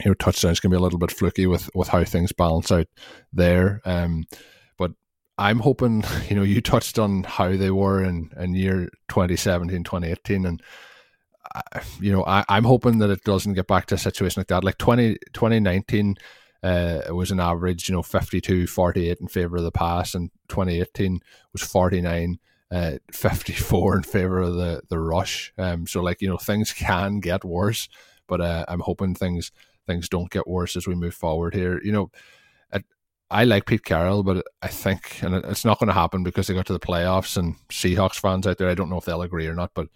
you 0.04 0.10
know, 0.10 0.16
touchdowns 0.16 0.60
can 0.60 0.72
be 0.72 0.78
a 0.78 0.80
little 0.80 0.98
bit 0.98 1.12
fluky 1.12 1.46
with, 1.46 1.70
with 1.76 1.88
how 1.88 2.04
things 2.04 2.32
balance 2.32 2.72
out 2.72 2.88
there. 3.32 3.80
Um, 3.86 4.24
I'm 5.44 5.60
hoping, 5.60 6.04
you 6.30 6.36
know, 6.36 6.44
you 6.44 6.62
touched 6.62 6.98
on 6.98 7.24
how 7.24 7.56
they 7.56 7.72
were 7.72 8.04
in, 8.04 8.32
in 8.38 8.56
year 8.56 8.90
2017, 9.10 9.84
2018, 9.84 10.46
and 10.46 10.62
you 12.00 12.12
know, 12.12 12.26
I, 12.26 12.44
I'm 12.50 12.64
hoping 12.64 13.00
that 13.00 13.10
it 13.10 13.24
doesn't 13.24 13.54
get 13.54 13.68
back 13.68 13.86
to 13.88 13.96
a 13.96 13.98
situation 13.98 14.40
like 14.40 14.48
that. 14.48 14.64
Like 14.64 14.78
20, 14.78 15.18
2019, 15.34 16.16
uh, 16.64 17.02
it 17.06 17.14
was 17.14 17.30
an 17.30 17.40
average, 17.40 17.90
you 17.90 17.94
know, 17.94 18.02
52 18.02 18.66
48 18.68 19.18
in 19.20 19.28
favor 19.28 19.58
of 19.58 19.64
the 19.64 19.72
pass, 19.72 20.16
and 20.16 20.32
2018 20.48 21.20
was 21.52 21.62
49 21.62 22.40
uh, 22.72 22.94
54 23.12 23.98
in 23.98 24.04
favor 24.04 24.40
of 24.40 24.56
the, 24.56 24.82
the 24.90 24.98
rush. 24.98 25.54
Um, 25.58 25.86
so, 25.86 26.02
like, 26.02 26.22
you 26.22 26.30
know, 26.30 26.38
things 26.38 26.72
can 26.72 27.20
get 27.20 27.44
worse, 27.44 27.90
but 28.28 28.42
uh, 28.42 28.66
I'm 28.68 28.80
hoping 28.80 29.14
things 29.14 29.52
things 29.86 30.08
don't 30.08 30.32
get 30.32 30.48
worse 30.48 30.78
as 30.78 30.88
we 30.88 30.96
move 30.96 31.14
forward 31.14 31.54
here. 31.54 31.82
You 31.84 31.92
know, 31.92 32.12
I 33.34 33.46
like 33.46 33.66
Pete 33.66 33.84
Carroll, 33.84 34.22
but 34.22 34.46
I 34.62 34.68
think, 34.68 35.24
and 35.24 35.34
it's 35.34 35.66
not 35.66 35.80
going 35.80 35.88
to 35.88 35.94
happen 35.94 36.24
because 36.24 36.46
they 36.46 36.54
got 36.54 36.68
to 36.68 36.74
the 36.74 36.80
playoffs 36.80 37.36
and 37.36 37.56
Seahawks 37.70 38.20
fans 38.20 38.46
out 38.46 38.60
there, 38.60 38.70
I 38.70 38.76
don't 38.76 38.92
know 38.92 38.98
if 38.98 39.06
they'll 39.06 39.24
agree 39.24 39.48
or 39.48 39.56
not, 39.56 39.72
but 39.74 39.88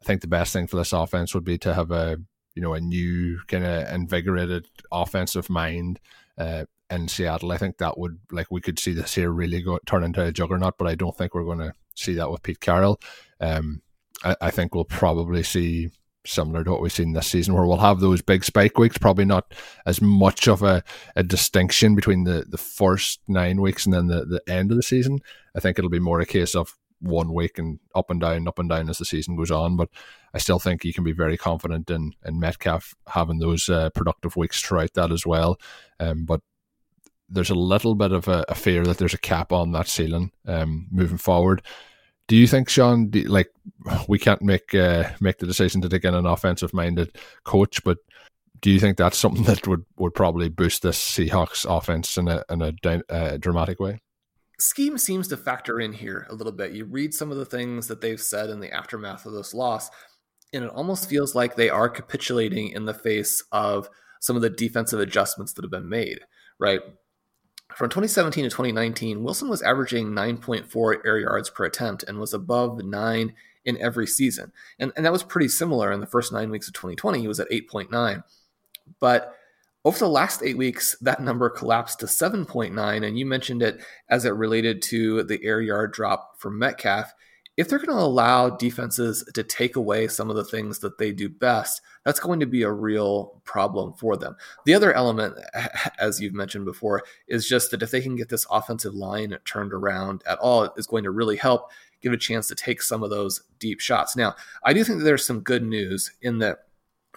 I 0.00 0.04
think 0.04 0.20
the 0.20 0.26
best 0.26 0.52
thing 0.52 0.66
for 0.66 0.76
this 0.76 0.92
offense 0.92 1.34
would 1.34 1.44
be 1.44 1.56
to 1.58 1.72
have 1.72 1.92
a 1.92 2.18
you 2.54 2.62
know 2.62 2.74
a 2.74 2.80
new 2.80 3.40
kind 3.48 3.64
of 3.64 3.88
invigorated 3.92 4.66
offensive 4.92 5.48
mind 5.48 6.00
uh, 6.36 6.64
in 6.90 7.08
Seattle. 7.08 7.52
I 7.52 7.58
think 7.58 7.78
that 7.78 7.96
would 7.96 8.18
like 8.30 8.48
we 8.50 8.60
could 8.60 8.78
see 8.78 8.92
this 8.92 9.14
here 9.14 9.30
really 9.30 9.62
go 9.62 9.78
turn 9.86 10.04
into 10.04 10.24
a 10.24 10.32
juggernaut, 10.32 10.74
but 10.76 10.88
I 10.88 10.94
don't 10.94 11.16
think 11.16 11.32
we're 11.32 11.44
going 11.44 11.58
to 11.58 11.72
see 11.94 12.14
that 12.14 12.30
with 12.30 12.42
Pete 12.42 12.60
Carroll. 12.60 13.00
Um, 13.40 13.82
I, 14.24 14.36
I, 14.40 14.50
think 14.50 14.74
we'll 14.74 14.84
probably 14.84 15.42
see 15.42 15.90
similar 16.26 16.64
to 16.64 16.70
what 16.70 16.80
we've 16.80 16.92
seen 16.92 17.12
this 17.12 17.26
season, 17.26 17.54
where 17.54 17.66
we'll 17.66 17.76
have 17.78 18.00
those 18.00 18.22
big 18.22 18.44
spike 18.44 18.78
weeks. 18.78 18.98
Probably 18.98 19.24
not 19.24 19.52
as 19.86 20.00
much 20.00 20.48
of 20.48 20.62
a, 20.62 20.82
a 21.16 21.22
distinction 21.22 21.94
between 21.94 22.24
the, 22.24 22.44
the 22.48 22.58
first 22.58 23.20
nine 23.28 23.60
weeks 23.60 23.84
and 23.84 23.94
then 23.94 24.06
the, 24.06 24.24
the 24.24 24.52
end 24.52 24.70
of 24.70 24.76
the 24.76 24.82
season. 24.82 25.20
I 25.54 25.60
think 25.60 25.78
it'll 25.78 25.90
be 25.90 25.98
more 25.98 26.20
a 26.20 26.26
case 26.26 26.54
of 26.54 26.76
one 27.00 27.32
week 27.32 27.58
and 27.58 27.78
up 27.94 28.10
and 28.10 28.20
down, 28.20 28.48
up 28.48 28.58
and 28.58 28.68
down 28.68 28.88
as 28.88 28.98
the 28.98 29.04
season 29.04 29.36
goes 29.36 29.50
on. 29.50 29.76
But 29.76 29.90
I 30.32 30.38
still 30.38 30.58
think 30.58 30.84
you 30.84 30.92
can 30.92 31.04
be 31.04 31.12
very 31.12 31.36
confident 31.36 31.90
in 31.90 32.12
in 32.24 32.40
Metcalf 32.40 32.94
having 33.08 33.38
those 33.38 33.68
uh, 33.68 33.90
productive 33.90 34.36
weeks 34.36 34.60
throughout 34.60 34.94
that 34.94 35.12
as 35.12 35.26
well. 35.26 35.58
Um, 36.00 36.24
but 36.24 36.40
there's 37.28 37.50
a 37.50 37.54
little 37.54 37.94
bit 37.94 38.12
of 38.12 38.28
a, 38.28 38.44
a, 38.48 38.54
fear 38.54 38.84
that 38.84 38.98
there's 38.98 39.14
a 39.14 39.18
cap 39.18 39.50
on 39.50 39.72
that 39.72 39.88
ceiling 39.88 40.30
um, 40.46 40.86
moving 40.90 41.18
forward. 41.18 41.62
Do 42.26 42.36
you 42.36 42.46
think, 42.46 42.68
Sean? 42.68 43.10
Do, 43.10 43.22
like 43.24 43.50
we 44.08 44.18
can't 44.18 44.42
make 44.42 44.74
uh, 44.74 45.10
make 45.20 45.38
the 45.38 45.46
decision 45.46 45.80
to 45.82 45.88
take 45.88 46.04
in 46.04 46.14
an 46.14 46.26
offensive 46.26 46.72
minded 46.72 47.16
coach, 47.44 47.82
but 47.84 47.98
do 48.60 48.70
you 48.70 48.80
think 48.80 48.96
that's 48.96 49.18
something 49.18 49.44
that 49.44 49.66
would, 49.66 49.84
would 49.98 50.14
probably 50.14 50.48
boost 50.48 50.82
this 50.82 50.98
Seahawks 50.98 51.66
offense 51.68 52.16
in 52.16 52.28
a 52.28 52.42
in 52.48 52.62
a 52.62 52.72
uh, 53.10 53.36
dramatic 53.36 53.80
way? 53.80 54.00
scheme 54.58 54.98
seems 54.98 55.28
to 55.28 55.36
factor 55.36 55.80
in 55.80 55.92
here 55.92 56.26
a 56.30 56.34
little 56.34 56.52
bit. 56.52 56.72
You 56.72 56.84
read 56.84 57.14
some 57.14 57.30
of 57.30 57.36
the 57.36 57.44
things 57.44 57.88
that 57.88 58.00
they've 58.00 58.20
said 58.20 58.50
in 58.50 58.60
the 58.60 58.72
aftermath 58.72 59.26
of 59.26 59.32
this 59.32 59.54
loss, 59.54 59.90
and 60.52 60.64
it 60.64 60.70
almost 60.70 61.08
feels 61.08 61.34
like 61.34 61.54
they 61.54 61.68
are 61.68 61.88
capitulating 61.88 62.70
in 62.70 62.84
the 62.84 62.94
face 62.94 63.42
of 63.52 63.88
some 64.20 64.36
of 64.36 64.42
the 64.42 64.50
defensive 64.50 65.00
adjustments 65.00 65.52
that 65.52 65.64
have 65.64 65.70
been 65.70 65.88
made, 65.88 66.20
right? 66.58 66.80
From 67.76 67.88
2017 67.88 68.44
to 68.44 68.50
2019, 68.50 69.24
Wilson 69.24 69.48
was 69.48 69.62
averaging 69.62 70.10
9.4 70.10 70.98
air 71.04 71.18
yards 71.18 71.50
per 71.50 71.64
attempt 71.64 72.04
and 72.04 72.20
was 72.20 72.32
above 72.32 72.84
nine 72.84 73.34
in 73.64 73.80
every 73.80 74.06
season. 74.06 74.52
And, 74.78 74.92
and 74.96 75.04
that 75.04 75.12
was 75.12 75.24
pretty 75.24 75.48
similar 75.48 75.90
in 75.90 76.00
the 76.00 76.06
first 76.06 76.32
nine 76.32 76.50
weeks 76.50 76.68
of 76.68 76.74
2020. 76.74 77.20
He 77.20 77.28
was 77.28 77.40
at 77.40 77.50
8.9. 77.50 78.22
But 79.00 79.34
over 79.84 79.98
the 79.98 80.08
last 80.08 80.42
eight 80.42 80.56
weeks, 80.56 80.96
that 81.00 81.20
number 81.20 81.50
collapsed 81.50 82.00
to 82.00 82.06
7.9, 82.06 83.06
and 83.06 83.18
you 83.18 83.26
mentioned 83.26 83.62
it 83.62 83.84
as 84.08 84.24
it 84.24 84.30
related 84.30 84.80
to 84.82 85.24
the 85.24 85.44
air 85.44 85.60
yard 85.60 85.92
drop 85.92 86.38
from 86.38 86.58
Metcalf. 86.58 87.12
If 87.56 87.68
they're 87.68 87.78
going 87.78 87.96
to 87.96 88.04
allow 88.04 88.50
defenses 88.50 89.24
to 89.34 89.42
take 89.42 89.76
away 89.76 90.08
some 90.08 90.28
of 90.28 90.36
the 90.36 90.44
things 90.44 90.80
that 90.80 90.98
they 90.98 91.12
do 91.12 91.28
best, 91.28 91.82
that's 92.04 92.20
going 92.20 92.40
to 92.40 92.46
be 92.46 92.62
a 92.62 92.70
real 92.70 93.40
problem 93.44 93.92
for 93.92 94.16
them. 94.16 94.36
The 94.64 94.74
other 94.74 94.92
element, 94.92 95.38
as 95.98 96.20
you've 96.20 96.34
mentioned 96.34 96.64
before, 96.64 97.04
is 97.28 97.48
just 97.48 97.70
that 97.70 97.82
if 97.82 97.90
they 97.90 98.00
can 98.00 98.16
get 98.16 98.28
this 98.28 98.46
offensive 98.50 98.94
line 98.94 99.36
turned 99.44 99.72
around 99.72 100.22
at 100.26 100.38
all, 100.38 100.72
is 100.76 100.86
going 100.86 101.04
to 101.04 101.10
really 101.10 101.36
help 101.36 101.70
give 102.00 102.12
a 102.12 102.18
chance 102.18 102.48
to 102.48 102.54
take 102.54 102.82
some 102.82 103.02
of 103.02 103.10
those 103.10 103.42
deep 103.58 103.80
shots. 103.80 104.16
Now, 104.16 104.34
I 104.64 104.72
do 104.72 104.84
think 104.84 104.98
that 104.98 105.04
there's 105.04 105.24
some 105.24 105.40
good 105.40 105.62
news 105.62 106.12
in 106.22 106.38
that 106.38 106.64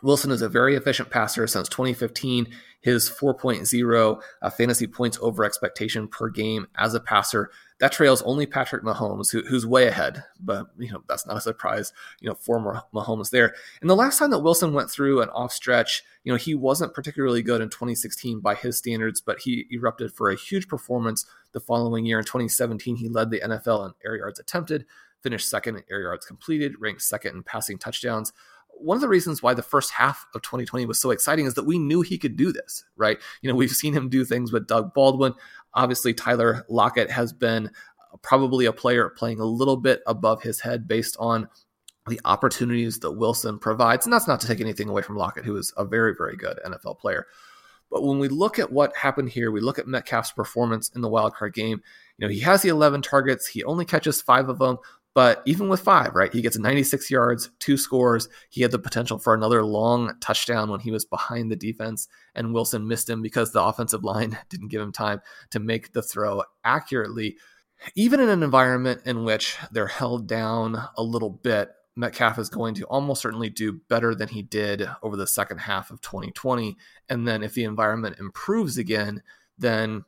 Wilson 0.01 0.31
is 0.31 0.41
a 0.41 0.49
very 0.49 0.75
efficient 0.75 1.10
passer 1.10 1.47
since 1.47 1.69
2015. 1.69 2.47
His 2.81 3.10
4.0 3.10 4.21
uh, 4.41 4.49
fantasy 4.49 4.88
points 4.88 5.17
over 5.21 5.43
expectation 5.43 6.07
per 6.07 6.29
game 6.29 6.67
as 6.77 6.93
a 6.93 6.99
passer 6.99 7.49
that 7.79 7.91
trails 7.91 8.21
only 8.23 8.45
Patrick 8.45 8.83
Mahomes, 8.83 9.31
who, 9.31 9.41
who's 9.41 9.65
way 9.65 9.88
ahead. 9.88 10.23
But 10.39 10.67
you 10.77 10.91
know 10.91 11.03
that's 11.07 11.25
not 11.27 11.38
a 11.38 11.41
surprise. 11.41 11.93
You 12.19 12.29
know, 12.29 12.36
former 12.36 12.81
Mahomes 12.93 13.29
there. 13.29 13.53
And 13.81 13.89
the 13.89 13.95
last 13.95 14.17
time 14.17 14.31
that 14.31 14.39
Wilson 14.39 14.73
went 14.73 14.89
through 14.89 15.21
an 15.21 15.29
off 15.29 15.51
stretch, 15.51 16.03
you 16.23 16.31
know, 16.31 16.38
he 16.38 16.55
wasn't 16.55 16.93
particularly 16.93 17.41
good 17.41 17.62
in 17.62 17.69
2016 17.69 18.39
by 18.39 18.55
his 18.55 18.77
standards, 18.77 19.21
but 19.21 19.39
he 19.39 19.67
erupted 19.71 20.12
for 20.12 20.29
a 20.29 20.36
huge 20.36 20.67
performance 20.67 21.25
the 21.51 21.60
following 21.60 22.05
year. 22.05 22.19
In 22.19 22.25
2017, 22.25 22.97
he 22.97 23.10
led 23.10 23.29
the 23.29 23.41
NFL 23.41 23.86
in 23.86 23.93
air 24.05 24.17
yards 24.17 24.39
attempted, 24.39 24.86
finished 25.21 25.49
second 25.49 25.75
in 25.75 25.83
air 25.89 26.01
yards 26.01 26.25
completed, 26.25 26.75
ranked 26.79 27.01
second 27.01 27.36
in 27.36 27.43
passing 27.43 27.77
touchdowns 27.77 28.33
one 28.79 28.95
of 28.95 29.01
the 29.01 29.07
reasons 29.07 29.41
why 29.41 29.53
the 29.53 29.61
first 29.61 29.91
half 29.91 30.25
of 30.33 30.41
2020 30.41 30.85
was 30.85 30.99
so 30.99 31.11
exciting 31.11 31.45
is 31.45 31.53
that 31.55 31.65
we 31.65 31.77
knew 31.77 32.01
he 32.01 32.17
could 32.17 32.35
do 32.35 32.51
this, 32.51 32.83
right? 32.95 33.17
You 33.41 33.49
know, 33.49 33.55
we've 33.55 33.71
seen 33.71 33.93
him 33.93 34.09
do 34.09 34.23
things 34.23 34.51
with 34.51 34.67
Doug 34.67 34.93
Baldwin. 34.93 35.33
Obviously, 35.73 36.13
Tyler 36.13 36.65
Lockett 36.69 37.09
has 37.09 37.33
been 37.33 37.67
uh, 37.67 38.17
probably 38.21 38.65
a 38.65 38.73
player 38.73 39.09
playing 39.09 39.39
a 39.39 39.45
little 39.45 39.77
bit 39.77 40.01
above 40.07 40.41
his 40.41 40.59
head 40.59 40.87
based 40.87 41.17
on 41.19 41.47
the 42.07 42.21
opportunities 42.25 42.99
that 42.99 43.11
Wilson 43.11 43.59
provides. 43.59 44.05
And 44.05 44.13
that's 44.13 44.27
not 44.27 44.39
to 44.41 44.47
take 44.47 44.61
anything 44.61 44.89
away 44.89 45.01
from 45.01 45.17
Lockett, 45.17 45.45
who 45.45 45.57
is 45.57 45.73
a 45.77 45.85
very, 45.85 46.13
very 46.15 46.37
good 46.37 46.59
NFL 46.65 46.99
player. 46.99 47.27
But 47.89 48.03
when 48.03 48.19
we 48.19 48.27
look 48.27 48.59
at 48.59 48.71
what 48.71 48.95
happened 48.95 49.29
here, 49.29 49.51
we 49.51 49.61
look 49.61 49.79
at 49.79 49.87
Metcalf's 49.87 50.31
performance 50.33 50.89
in 50.89 51.01
the 51.01 51.09
wildcard 51.09 51.53
game. 51.53 51.81
You 52.17 52.27
know, 52.27 52.33
he 52.33 52.39
has 52.41 52.61
the 52.61 52.69
11 52.69 53.01
targets, 53.01 53.47
he 53.47 53.63
only 53.63 53.85
catches 53.85 54.21
five 54.21 54.49
of 54.49 54.59
them, 54.59 54.77
but 55.17 55.41
even 55.47 55.67
with 55.67 55.80
five, 55.80 56.13
right, 56.13 56.32
he 56.32 56.43
gets 56.43 56.60
96 56.60 57.10
yards, 57.10 57.49
two 57.58 57.75
scores. 57.75 58.30
He 58.51 58.62
had 58.62 58.69
the 58.69 58.77
potential 58.77 59.17
for 59.17 59.34
another 59.34 59.63
long 59.63 60.13
touchdown 60.21 60.69
when 60.69 60.80
he 60.80 60.91
was 60.91 61.06
behind 61.06 61.49
the 61.49 61.56
defense, 61.56 62.08
and 62.36 62.53
Wilson 62.53 62.88
missed 62.88 63.10
him 63.10 63.23
because 63.23 63.51
the 63.51 63.63
offensive 63.63 64.03
line 64.03 64.38
didn't 64.49 64.67
give 64.67 64.80
him 64.80 64.91
time 64.91 65.21
to 65.49 65.60
make 65.60 65.93
the 65.93 66.03
throw 66.03 66.43
accurately. 66.63 67.36
Even 67.95 68.19
in 68.19 68.30
an 68.30 68.43
environment 68.43 69.01
in 69.06 69.23
which 69.23 69.58
they're 69.71 69.88
held 69.88 70.27
down 70.27 70.88
a 70.95 71.01
little 71.01 71.32
bit, 71.32 71.71
Metcalf 71.95 72.38
is 72.38 72.49
going 72.49 72.75
to 72.75 72.86
almost 72.86 73.23
certainly 73.23 73.49
do 73.49 73.82
better 73.89 74.13
than 74.13 74.27
he 74.27 74.43
did 74.43 74.88
over 75.01 75.17
the 75.17 75.25
second 75.25 75.58
half 75.58 75.89
of 75.89 75.99
2020. 76.01 76.77
And 77.10 77.27
then 77.27 77.41
if 77.41 77.56
the 77.56 77.63
environment 77.63 78.19
improves 78.19 78.77
again, 78.77 79.23
then 79.58 80.06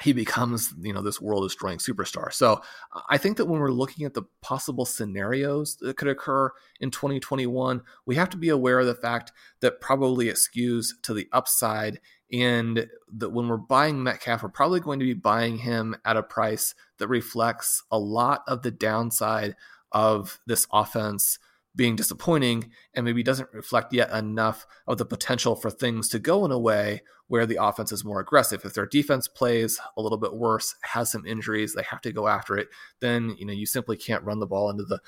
he 0.00 0.12
becomes 0.12 0.74
you 0.80 0.92
know 0.92 1.02
this 1.02 1.20
world 1.20 1.44
destroying 1.44 1.78
superstar. 1.78 2.32
So 2.32 2.60
i 3.08 3.18
think 3.18 3.36
that 3.36 3.46
when 3.46 3.60
we're 3.60 3.70
looking 3.70 4.06
at 4.06 4.14
the 4.14 4.22
possible 4.40 4.84
scenarios 4.84 5.76
that 5.76 5.96
could 5.96 6.08
occur 6.08 6.50
in 6.80 6.90
2021 6.90 7.82
we 8.06 8.14
have 8.14 8.30
to 8.30 8.36
be 8.36 8.48
aware 8.48 8.78
of 8.80 8.86
the 8.86 8.94
fact 8.94 9.32
that 9.60 9.80
probably 9.80 10.28
it 10.28 10.36
skews 10.36 10.88
to 11.02 11.14
the 11.14 11.28
upside 11.32 12.00
and 12.32 12.88
that 13.12 13.30
when 13.30 13.48
we're 13.48 13.56
buying 13.56 14.02
metcalf 14.02 14.42
we're 14.42 14.48
probably 14.48 14.80
going 14.80 14.98
to 14.98 15.04
be 15.04 15.14
buying 15.14 15.58
him 15.58 15.96
at 16.04 16.16
a 16.16 16.22
price 16.22 16.74
that 16.98 17.08
reflects 17.08 17.82
a 17.90 17.98
lot 17.98 18.42
of 18.46 18.62
the 18.62 18.70
downside 18.70 19.54
of 19.92 20.40
this 20.46 20.66
offense 20.72 21.38
being 21.78 21.96
disappointing 21.96 22.70
and 22.92 23.04
maybe 23.04 23.22
doesn't 23.22 23.48
reflect 23.54 23.94
yet 23.94 24.10
enough 24.10 24.66
of 24.86 24.98
the 24.98 25.06
potential 25.06 25.54
for 25.54 25.70
things 25.70 26.08
to 26.08 26.18
go 26.18 26.44
in 26.44 26.50
a 26.50 26.58
way 26.58 27.02
where 27.28 27.46
the 27.46 27.62
offense 27.62 27.92
is 27.92 28.04
more 28.04 28.20
aggressive. 28.20 28.64
If 28.64 28.74
their 28.74 28.86
defense 28.86 29.28
plays 29.28 29.80
a 29.96 30.02
little 30.02 30.18
bit 30.18 30.34
worse, 30.34 30.74
has 30.82 31.10
some 31.10 31.24
injuries, 31.24 31.74
they 31.74 31.84
have 31.84 32.00
to 32.02 32.12
go 32.12 32.26
after 32.26 32.58
it, 32.58 32.68
then 33.00 33.36
you 33.38 33.46
know 33.46 33.52
you 33.52 33.64
simply 33.64 33.96
can't 33.96 34.24
run 34.24 34.40
the 34.40 34.46
ball 34.46 34.68
into 34.68 34.84
the 34.84 35.00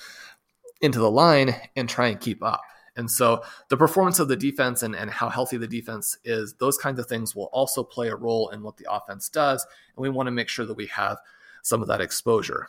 into 0.80 1.00
the 1.00 1.10
line 1.10 1.54
and 1.76 1.88
try 1.88 2.06
and 2.06 2.20
keep 2.20 2.42
up. 2.42 2.62
And 2.96 3.10
so 3.10 3.42
the 3.68 3.76
performance 3.76 4.18
of 4.18 4.28
the 4.28 4.36
defense 4.36 4.82
and, 4.82 4.94
and 4.94 5.10
how 5.10 5.28
healthy 5.28 5.56
the 5.56 5.66
defense 5.66 6.16
is, 6.24 6.54
those 6.54 6.78
kinds 6.78 6.98
of 6.98 7.06
things 7.06 7.34
will 7.34 7.50
also 7.52 7.82
play 7.82 8.08
a 8.08 8.16
role 8.16 8.48
in 8.50 8.62
what 8.62 8.76
the 8.76 8.86
offense 8.90 9.28
does. 9.28 9.66
And 9.96 10.02
we 10.02 10.08
want 10.08 10.26
to 10.26 10.32
make 10.32 10.48
sure 10.48 10.66
that 10.66 10.76
we 10.76 10.86
have 10.86 11.18
some 11.62 11.82
of 11.82 11.88
that 11.88 12.00
exposure. 12.00 12.68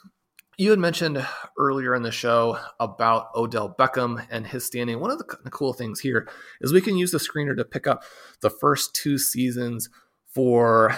You 0.58 0.70
had 0.70 0.80
mentioned 0.80 1.26
earlier 1.58 1.96
in 1.96 2.04
the 2.04 2.12
show 2.12 2.60
about 2.80 3.28
Odell 3.36 3.74
Beckham 3.78 4.26
and 4.30 4.46
his 4.46 4.66
standing. 4.66 5.00
One 5.00 5.10
of 5.10 5.18
the 5.18 5.24
cool 5.50 5.74
things 5.74 6.00
here 6.00 6.28
is 6.60 6.74
we 6.74 6.82
can 6.82 6.98
use 6.98 7.12
the 7.12 7.18
screener 7.18 7.56
to 7.56 7.66
pick 7.66 7.88
up 7.88 8.04
the 8.42 8.50
first 8.50 8.94
two 8.94 9.18
seasons 9.18 9.90
for 10.28 10.96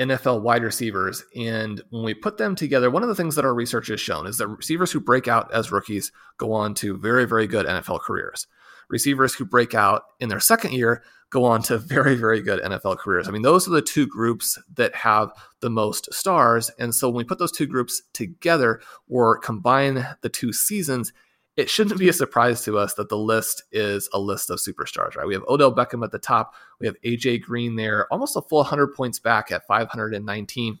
NFL 0.00 0.42
wide 0.42 0.64
receivers. 0.64 1.24
And 1.36 1.82
when 1.90 2.02
we 2.02 2.14
put 2.14 2.38
them 2.38 2.56
together, 2.56 2.90
one 2.90 3.02
of 3.02 3.08
the 3.08 3.14
things 3.14 3.36
that 3.36 3.44
our 3.44 3.54
research 3.54 3.88
has 3.88 4.00
shown 4.00 4.26
is 4.26 4.38
that 4.38 4.48
receivers 4.48 4.90
who 4.90 5.00
break 5.00 5.28
out 5.28 5.52
as 5.52 5.70
rookies 5.70 6.10
go 6.38 6.52
on 6.52 6.74
to 6.74 6.96
very, 6.96 7.26
very 7.26 7.46
good 7.46 7.66
NFL 7.66 8.00
careers. 8.00 8.46
Receivers 8.88 9.34
who 9.34 9.44
break 9.44 9.74
out 9.74 10.02
in 10.20 10.28
their 10.28 10.40
second 10.40 10.72
year 10.72 11.02
go 11.30 11.44
on 11.44 11.62
to 11.62 11.78
very, 11.78 12.14
very 12.14 12.40
good 12.40 12.62
NFL 12.62 12.98
careers. 12.98 13.28
I 13.28 13.30
mean, 13.30 13.42
those 13.42 13.66
are 13.66 13.72
the 13.72 13.82
two 13.82 14.06
groups 14.06 14.58
that 14.74 14.94
have 14.94 15.32
the 15.60 15.70
most 15.70 16.12
stars. 16.12 16.70
And 16.78 16.94
so 16.94 17.08
when 17.08 17.18
we 17.18 17.24
put 17.24 17.38
those 17.38 17.52
two 17.52 17.66
groups 17.66 18.02
together 18.12 18.80
or 19.08 19.38
combine 19.38 20.06
the 20.22 20.28
two 20.28 20.52
seasons, 20.52 21.12
it 21.56 21.70
shouldn't 21.70 22.00
be 22.00 22.08
a 22.08 22.12
surprise 22.12 22.64
to 22.64 22.78
us 22.78 22.94
that 22.94 23.08
the 23.08 23.18
list 23.18 23.62
is 23.70 24.08
a 24.12 24.18
list 24.18 24.50
of 24.50 24.58
superstars, 24.58 25.16
right? 25.16 25.26
We 25.26 25.34
have 25.34 25.44
Odell 25.44 25.74
Beckham 25.74 26.04
at 26.04 26.10
the 26.10 26.18
top. 26.18 26.54
We 26.80 26.86
have 26.86 27.00
AJ 27.02 27.42
Green 27.42 27.76
there, 27.76 28.12
almost 28.12 28.36
a 28.36 28.42
full 28.42 28.58
100 28.58 28.88
points 28.88 29.20
back 29.20 29.52
at 29.52 29.66
519. 29.66 30.78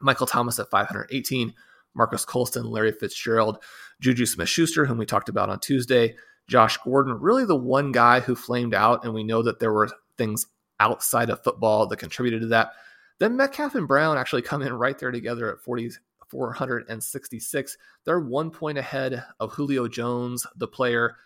Michael 0.00 0.26
Thomas 0.26 0.58
at 0.58 0.70
518. 0.70 1.52
Marques 1.94 2.24
Colston, 2.24 2.64
Larry 2.64 2.92
Fitzgerald, 2.92 3.62
Juju 4.00 4.26
Smith 4.26 4.48
Schuster, 4.48 4.86
whom 4.86 4.98
we 4.98 5.06
talked 5.06 5.28
about 5.28 5.50
on 5.50 5.60
Tuesday, 5.60 6.16
Josh 6.48 6.76
Gordon, 6.78 7.20
really 7.20 7.44
the 7.44 7.56
one 7.56 7.92
guy 7.92 8.20
who 8.20 8.34
flamed 8.34 8.74
out, 8.74 9.04
and 9.04 9.14
we 9.14 9.24
know 9.24 9.42
that 9.42 9.58
there 9.58 9.72
were 9.72 9.88
things 10.18 10.46
outside 10.80 11.30
of 11.30 11.42
football 11.42 11.86
that 11.86 11.98
contributed 11.98 12.40
to 12.42 12.48
that. 12.48 12.72
Then 13.18 13.36
Metcalf 13.36 13.74
and 13.74 13.86
Brown 13.86 14.18
actually 14.18 14.42
come 14.42 14.62
in 14.62 14.72
right 14.72 14.98
there 14.98 15.12
together 15.12 15.50
at 15.52 15.60
40, 15.60 15.90
466. 16.28 17.76
They're 18.04 18.20
one 18.20 18.50
point 18.50 18.78
ahead 18.78 19.24
of 19.38 19.52
Julio 19.52 19.86
Jones, 19.86 20.46
the 20.56 20.66
player 20.66 21.16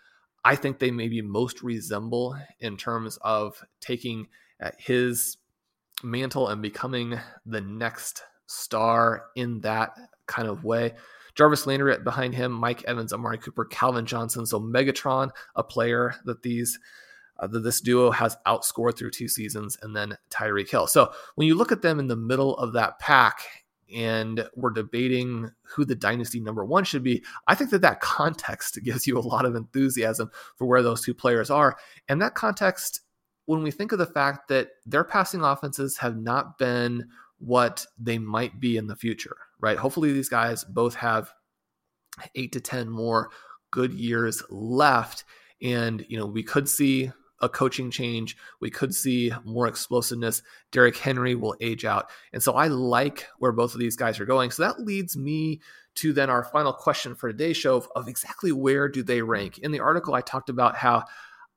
I 0.47 0.55
think 0.55 0.79
they 0.79 0.91
maybe 0.91 1.21
most 1.21 1.61
resemble 1.61 2.37
in 2.61 2.77
terms 2.77 3.17
of 3.21 3.61
taking 3.81 4.27
uh, 4.63 4.71
his 4.77 5.35
mantle 6.03 6.47
and 6.47 6.61
becoming 6.61 7.19
the 7.45 7.59
next 7.59 8.23
star 8.45 9.25
in 9.35 9.59
that 9.61 9.91
kind 10.25 10.47
of 10.47 10.63
way. 10.63 10.93
Jarvis 11.37 11.67
Landry 11.67 11.95
behind 11.99 12.33
him, 12.33 12.51
Mike 12.51 12.83
Evans, 12.85 13.13
Amari 13.13 13.37
Cooper, 13.37 13.65
Calvin 13.65 14.07
Johnson. 14.07 14.45
So 14.45 14.59
Megatron, 14.59 15.29
a 15.55 15.63
player 15.63 16.15
that 16.25 16.41
these 16.41 16.79
uh, 17.39 17.45
that 17.45 17.59
this 17.59 17.79
duo 17.79 18.09
has 18.09 18.35
outscored 18.47 18.97
through 18.97 19.11
two 19.11 19.27
seasons, 19.27 19.77
and 19.83 19.95
then 19.95 20.17
Tyreek 20.31 20.69
Hill. 20.69 20.87
So 20.87 21.11
when 21.35 21.47
you 21.47 21.53
look 21.53 21.71
at 21.71 21.83
them 21.83 21.99
in 21.99 22.07
the 22.07 22.15
middle 22.15 22.57
of 22.57 22.73
that 22.73 22.97
pack, 22.97 23.41
and 23.95 24.49
we're 24.55 24.71
debating 24.71 25.49
who 25.61 25.85
the 25.85 25.95
dynasty 25.95 26.39
number 26.39 26.65
one 26.65 26.83
should 26.83 27.03
be, 27.03 27.23
I 27.47 27.53
think 27.53 27.69
that 27.69 27.81
that 27.83 28.01
context 28.01 28.79
gives 28.83 29.05
you 29.05 29.17
a 29.17 29.21
lot 29.21 29.45
of 29.45 29.55
enthusiasm 29.55 30.31
for 30.55 30.65
where 30.65 30.81
those 30.81 31.03
two 31.03 31.13
players 31.13 31.49
are, 31.49 31.77
and 32.09 32.21
that 32.21 32.35
context. 32.35 33.01
When 33.45 33.63
we 33.63 33.71
think 33.71 33.93
of 33.93 33.97
the 33.97 34.05
fact 34.05 34.49
that 34.49 34.71
their 34.85 35.05
passing 35.05 35.41
offenses 35.41 35.97
have 35.99 36.17
not 36.17 36.57
been 36.57 37.07
what 37.39 37.85
they 37.99 38.17
might 38.17 38.59
be 38.59 38.77
in 38.77 38.87
the 38.87 38.95
future, 38.95 39.37
right? 39.59 39.77
Hopefully, 39.77 40.13
these 40.13 40.29
guys 40.29 40.63
both 40.63 40.95
have 40.95 41.31
eight 42.35 42.51
to 42.53 42.59
10 42.59 42.89
more 42.89 43.29
good 43.71 43.93
years 43.93 44.43
left. 44.49 45.23
And, 45.61 46.05
you 46.09 46.17
know, 46.17 46.25
we 46.25 46.43
could 46.43 46.69
see 46.69 47.11
a 47.39 47.49
coaching 47.49 47.91
change. 47.91 48.35
We 48.59 48.69
could 48.69 48.93
see 48.93 49.31
more 49.45 49.67
explosiveness. 49.67 50.41
Derrick 50.71 50.97
Henry 50.97 51.35
will 51.35 51.55
age 51.61 51.85
out. 51.85 52.09
And 52.33 52.41
so 52.41 52.53
I 52.53 52.67
like 52.67 53.27
where 53.37 53.51
both 53.51 53.73
of 53.73 53.79
these 53.79 53.95
guys 53.95 54.19
are 54.19 54.25
going. 54.25 54.51
So 54.51 54.63
that 54.63 54.79
leads 54.79 55.15
me 55.15 55.61
to 55.95 56.13
then 56.13 56.29
our 56.29 56.43
final 56.43 56.73
question 56.73 57.15
for 57.15 57.31
today's 57.31 57.57
show 57.57 57.75
of, 57.75 57.87
of 57.95 58.07
exactly 58.07 58.51
where 58.51 58.87
do 58.87 59.03
they 59.03 59.21
rank. 59.21 59.59
In 59.59 59.71
the 59.71 59.79
article, 59.79 60.13
I 60.13 60.21
talked 60.21 60.49
about 60.49 60.75
how 60.75 61.03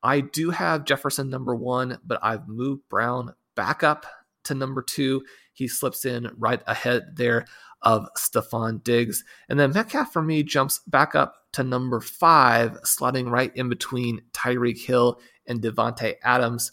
I 0.02 0.20
do 0.20 0.50
have 0.50 0.84
Jefferson 0.84 1.28
number 1.28 1.54
one, 1.54 1.98
but 2.04 2.18
I've 2.22 2.48
moved 2.48 2.88
Brown 2.88 3.34
back 3.54 3.82
up 3.82 4.06
to 4.44 4.54
number 4.54 4.82
two. 4.82 5.22
He 5.60 5.68
slips 5.68 6.06
in 6.06 6.30
right 6.38 6.62
ahead 6.66 7.16
there 7.16 7.44
of 7.82 8.08
Stefon 8.16 8.82
Diggs. 8.82 9.24
And 9.50 9.60
then 9.60 9.72
Metcalf 9.72 10.10
for 10.10 10.22
me 10.22 10.42
jumps 10.42 10.80
back 10.86 11.14
up 11.14 11.36
to 11.52 11.62
number 11.62 12.00
five, 12.00 12.72
slotting 12.82 13.30
right 13.30 13.54
in 13.54 13.68
between 13.68 14.22
Tyreek 14.32 14.78
Hill 14.78 15.20
and 15.46 15.60
Davante 15.60 16.14
Adams. 16.24 16.72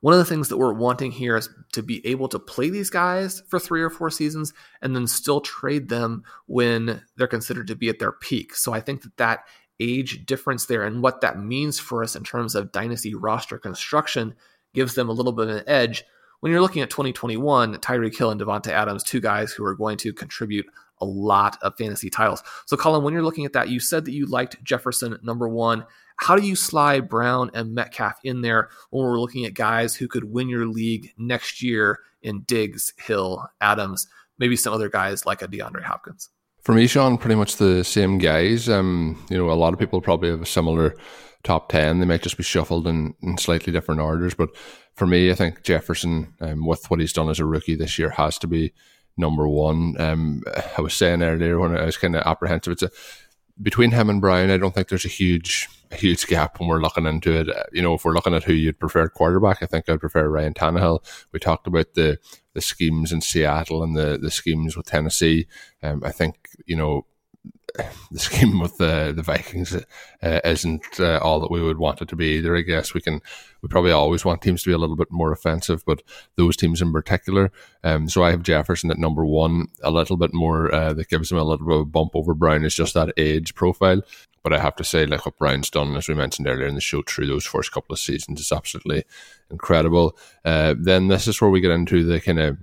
One 0.00 0.14
of 0.14 0.18
the 0.18 0.24
things 0.24 0.48
that 0.48 0.56
we're 0.56 0.72
wanting 0.72 1.12
here 1.12 1.36
is 1.36 1.50
to 1.74 1.82
be 1.82 2.04
able 2.06 2.28
to 2.28 2.38
play 2.38 2.70
these 2.70 2.88
guys 2.88 3.42
for 3.48 3.58
three 3.58 3.82
or 3.82 3.90
four 3.90 4.08
seasons 4.08 4.54
and 4.80 4.96
then 4.96 5.06
still 5.06 5.42
trade 5.42 5.90
them 5.90 6.24
when 6.46 7.02
they're 7.16 7.26
considered 7.26 7.66
to 7.66 7.76
be 7.76 7.90
at 7.90 7.98
their 7.98 8.12
peak. 8.12 8.54
So 8.54 8.72
I 8.72 8.80
think 8.80 9.02
that 9.02 9.16
that 9.18 9.40
age 9.78 10.24
difference 10.24 10.64
there 10.64 10.82
and 10.82 11.02
what 11.02 11.20
that 11.20 11.38
means 11.38 11.78
for 11.78 12.02
us 12.02 12.16
in 12.16 12.24
terms 12.24 12.54
of 12.54 12.72
dynasty 12.72 13.14
roster 13.14 13.58
construction 13.58 14.34
gives 14.74 14.94
them 14.94 15.08
a 15.08 15.12
little 15.12 15.32
bit 15.32 15.48
of 15.48 15.56
an 15.56 15.64
edge. 15.66 16.04
When 16.42 16.50
you're 16.50 16.60
looking 16.60 16.82
at 16.82 16.90
2021, 16.90 17.76
Tyreek 17.76 18.18
Hill 18.18 18.32
and 18.32 18.40
Davante 18.40 18.66
Adams, 18.66 19.04
two 19.04 19.20
guys 19.20 19.52
who 19.52 19.64
are 19.64 19.76
going 19.76 19.96
to 19.98 20.12
contribute 20.12 20.66
a 21.00 21.04
lot 21.04 21.56
of 21.62 21.76
fantasy 21.78 22.10
titles. 22.10 22.42
So, 22.66 22.76
Colin, 22.76 23.04
when 23.04 23.14
you're 23.14 23.22
looking 23.22 23.44
at 23.44 23.52
that, 23.52 23.68
you 23.68 23.78
said 23.78 24.04
that 24.06 24.12
you 24.12 24.26
liked 24.26 24.60
Jefferson 24.64 25.16
number 25.22 25.48
one. 25.48 25.86
How 26.16 26.34
do 26.34 26.44
you 26.44 26.56
slide 26.56 27.08
Brown 27.08 27.52
and 27.54 27.76
Metcalf 27.76 28.18
in 28.24 28.40
there 28.40 28.70
when 28.90 29.04
we're 29.04 29.20
looking 29.20 29.44
at 29.44 29.54
guys 29.54 29.94
who 29.94 30.08
could 30.08 30.24
win 30.24 30.48
your 30.48 30.66
league 30.66 31.12
next 31.16 31.62
year 31.62 32.00
in 32.22 32.40
Diggs, 32.40 32.92
Hill, 32.98 33.48
Adams, 33.60 34.08
maybe 34.36 34.56
some 34.56 34.74
other 34.74 34.88
guys 34.88 35.24
like 35.24 35.42
a 35.42 35.46
DeAndre 35.46 35.84
Hopkins? 35.84 36.28
For 36.62 36.72
me, 36.72 36.88
Sean, 36.88 37.18
pretty 37.18 37.36
much 37.36 37.58
the 37.58 37.84
same 37.84 38.18
guys. 38.18 38.68
Um, 38.68 39.24
you 39.30 39.38
know, 39.38 39.48
a 39.48 39.54
lot 39.54 39.74
of 39.74 39.78
people 39.78 40.00
probably 40.00 40.30
have 40.30 40.42
a 40.42 40.46
similar 40.46 40.96
top 41.44 41.68
10. 41.68 41.98
They 41.98 42.06
might 42.06 42.22
just 42.22 42.36
be 42.36 42.42
shuffled 42.42 42.86
in, 42.86 43.14
in 43.22 43.38
slightly 43.38 43.72
different 43.72 44.00
orders. 44.00 44.34
But 44.34 44.50
for 44.94 45.06
me, 45.06 45.30
I 45.30 45.34
think 45.34 45.62
Jefferson, 45.62 46.34
um, 46.40 46.66
with 46.66 46.90
what 46.90 47.00
he's 47.00 47.12
done 47.12 47.28
as 47.28 47.40
a 47.40 47.44
rookie 47.44 47.74
this 47.74 47.98
year, 47.98 48.10
has 48.10 48.38
to 48.38 48.46
be 48.46 48.72
number 49.16 49.48
one. 49.48 50.00
Um, 50.00 50.42
I 50.78 50.80
was 50.80 50.94
saying 50.94 51.22
earlier 51.22 51.58
when 51.58 51.76
I 51.76 51.84
was 51.84 51.96
kind 51.96 52.16
of 52.16 52.22
apprehensive, 52.22 52.72
it's 52.72 52.82
a, 52.82 52.90
between 53.60 53.90
him 53.90 54.08
and 54.08 54.20
Brian, 54.20 54.50
I 54.50 54.56
don't 54.56 54.74
think 54.74 54.88
there's 54.88 55.04
a 55.04 55.08
huge 55.08 55.68
a 55.90 55.96
huge 55.96 56.26
gap 56.26 56.58
when 56.58 56.68
we're 56.68 56.80
looking 56.80 57.04
into 57.04 57.38
it. 57.38 57.48
You 57.72 57.82
know, 57.82 57.94
if 57.94 58.04
we're 58.04 58.14
looking 58.14 58.34
at 58.34 58.44
who 58.44 58.54
you'd 58.54 58.80
prefer 58.80 59.08
quarterback, 59.08 59.62
I 59.62 59.66
think 59.66 59.88
I'd 59.88 60.00
prefer 60.00 60.26
Ryan 60.26 60.54
Tannehill. 60.54 61.04
We 61.32 61.38
talked 61.38 61.66
about 61.66 61.94
the 61.94 62.18
the 62.54 62.62
schemes 62.62 63.12
in 63.12 63.20
Seattle 63.20 63.82
and 63.82 63.96
the 63.96 64.18
the 64.18 64.30
schemes 64.30 64.76
with 64.76 64.86
Tennessee. 64.86 65.46
Um, 65.82 66.02
I 66.04 66.10
think 66.10 66.48
you 66.64 66.76
know 66.76 67.06
the 68.10 68.18
scheme 68.18 68.60
with 68.60 68.76
the 68.78 69.12
the 69.14 69.22
Vikings 69.22 69.74
uh, 69.74 70.40
isn't 70.44 71.00
uh, 71.00 71.18
all 71.22 71.40
that 71.40 71.50
we 71.50 71.62
would 71.62 71.78
want 71.78 72.02
it 72.02 72.08
to 72.08 72.16
be 72.16 72.36
either. 72.36 72.56
I 72.56 72.60
guess 72.60 72.92
we 72.92 73.00
can 73.00 73.20
we 73.62 73.68
probably 73.68 73.92
always 73.92 74.24
want 74.24 74.42
teams 74.42 74.62
to 74.62 74.70
be 74.70 74.74
a 74.74 74.78
little 74.78 74.96
bit 74.96 75.10
more 75.10 75.32
offensive, 75.32 75.84
but 75.86 76.02
those 76.36 76.56
teams 76.56 76.82
in 76.82 76.92
particular. 76.92 77.50
Um, 77.82 78.08
so 78.08 78.22
I 78.22 78.30
have 78.30 78.42
Jefferson 78.42 78.90
at 78.90 78.98
number 78.98 79.24
one, 79.24 79.68
a 79.82 79.90
little 79.90 80.16
bit 80.16 80.34
more 80.34 80.72
uh, 80.74 80.92
that 80.94 81.08
gives 81.08 81.30
him 81.30 81.38
a 81.38 81.44
little 81.44 81.66
bit 81.66 81.74
of 81.74 81.80
a 81.80 81.86
bump 81.86 82.14
over 82.14 82.34
Brown 82.34 82.64
is 82.64 82.74
just 82.74 82.94
that 82.94 83.12
age 83.16 83.54
profile. 83.54 84.02
But 84.42 84.52
I 84.52 84.58
have 84.58 84.76
to 84.76 84.84
say, 84.84 85.06
like 85.06 85.24
what 85.24 85.38
Brown's 85.38 85.70
done, 85.70 85.96
as 85.96 86.08
we 86.08 86.14
mentioned 86.14 86.48
earlier 86.48 86.66
in 86.66 86.74
the 86.74 86.80
show, 86.80 87.02
through 87.02 87.28
those 87.28 87.46
first 87.46 87.70
couple 87.70 87.92
of 87.92 88.00
seasons 88.00 88.40
is 88.40 88.50
absolutely 88.50 89.04
incredible. 89.50 90.16
Uh, 90.44 90.74
then 90.76 91.08
this 91.08 91.28
is 91.28 91.40
where 91.40 91.50
we 91.50 91.60
get 91.60 91.70
into 91.70 92.04
the 92.04 92.20
kind 92.20 92.40
of 92.40 92.58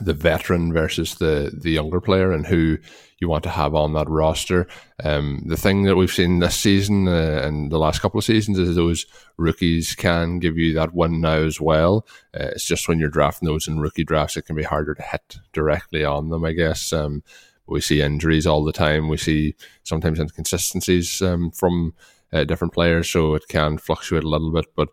the 0.00 0.14
veteran 0.14 0.72
versus 0.72 1.16
the 1.16 1.52
the 1.52 1.70
younger 1.70 2.00
player 2.00 2.32
and 2.32 2.46
who 2.46 2.78
you 3.24 3.28
want 3.30 3.44
to 3.44 3.50
have 3.50 3.74
on 3.74 3.94
that 3.94 4.08
roster. 4.08 4.68
Um, 5.02 5.42
the 5.46 5.56
thing 5.56 5.84
that 5.84 5.96
we've 5.96 6.12
seen 6.12 6.38
this 6.40 6.56
season 6.56 7.08
uh, 7.08 7.40
and 7.42 7.72
the 7.72 7.78
last 7.78 8.00
couple 8.00 8.18
of 8.18 8.24
seasons 8.24 8.58
is 8.58 8.76
those 8.76 9.06
rookies 9.38 9.94
can 9.94 10.38
give 10.38 10.58
you 10.58 10.74
that 10.74 10.94
win 10.94 11.22
now 11.22 11.38
as 11.38 11.60
well. 11.60 12.06
Uh, 12.38 12.52
it's 12.52 12.66
just 12.66 12.86
when 12.86 12.98
you're 12.98 13.08
drafting 13.08 13.48
those 13.48 13.66
in 13.66 13.80
rookie 13.80 14.04
drafts, 14.04 14.36
it 14.36 14.42
can 14.42 14.56
be 14.56 14.62
harder 14.62 14.94
to 14.94 15.02
hit 15.02 15.38
directly 15.54 16.04
on 16.04 16.28
them, 16.28 16.44
I 16.44 16.52
guess. 16.52 16.92
Um, 16.92 17.22
we 17.66 17.80
see 17.80 18.02
injuries 18.02 18.46
all 18.46 18.62
the 18.62 18.72
time. 18.72 19.08
We 19.08 19.16
see 19.16 19.54
sometimes 19.84 20.20
inconsistencies 20.20 21.22
um, 21.22 21.50
from 21.50 21.94
uh, 22.30 22.44
different 22.44 22.74
players, 22.74 23.08
so 23.08 23.34
it 23.34 23.48
can 23.48 23.78
fluctuate 23.78 24.24
a 24.24 24.28
little 24.28 24.52
bit, 24.52 24.66
but 24.76 24.90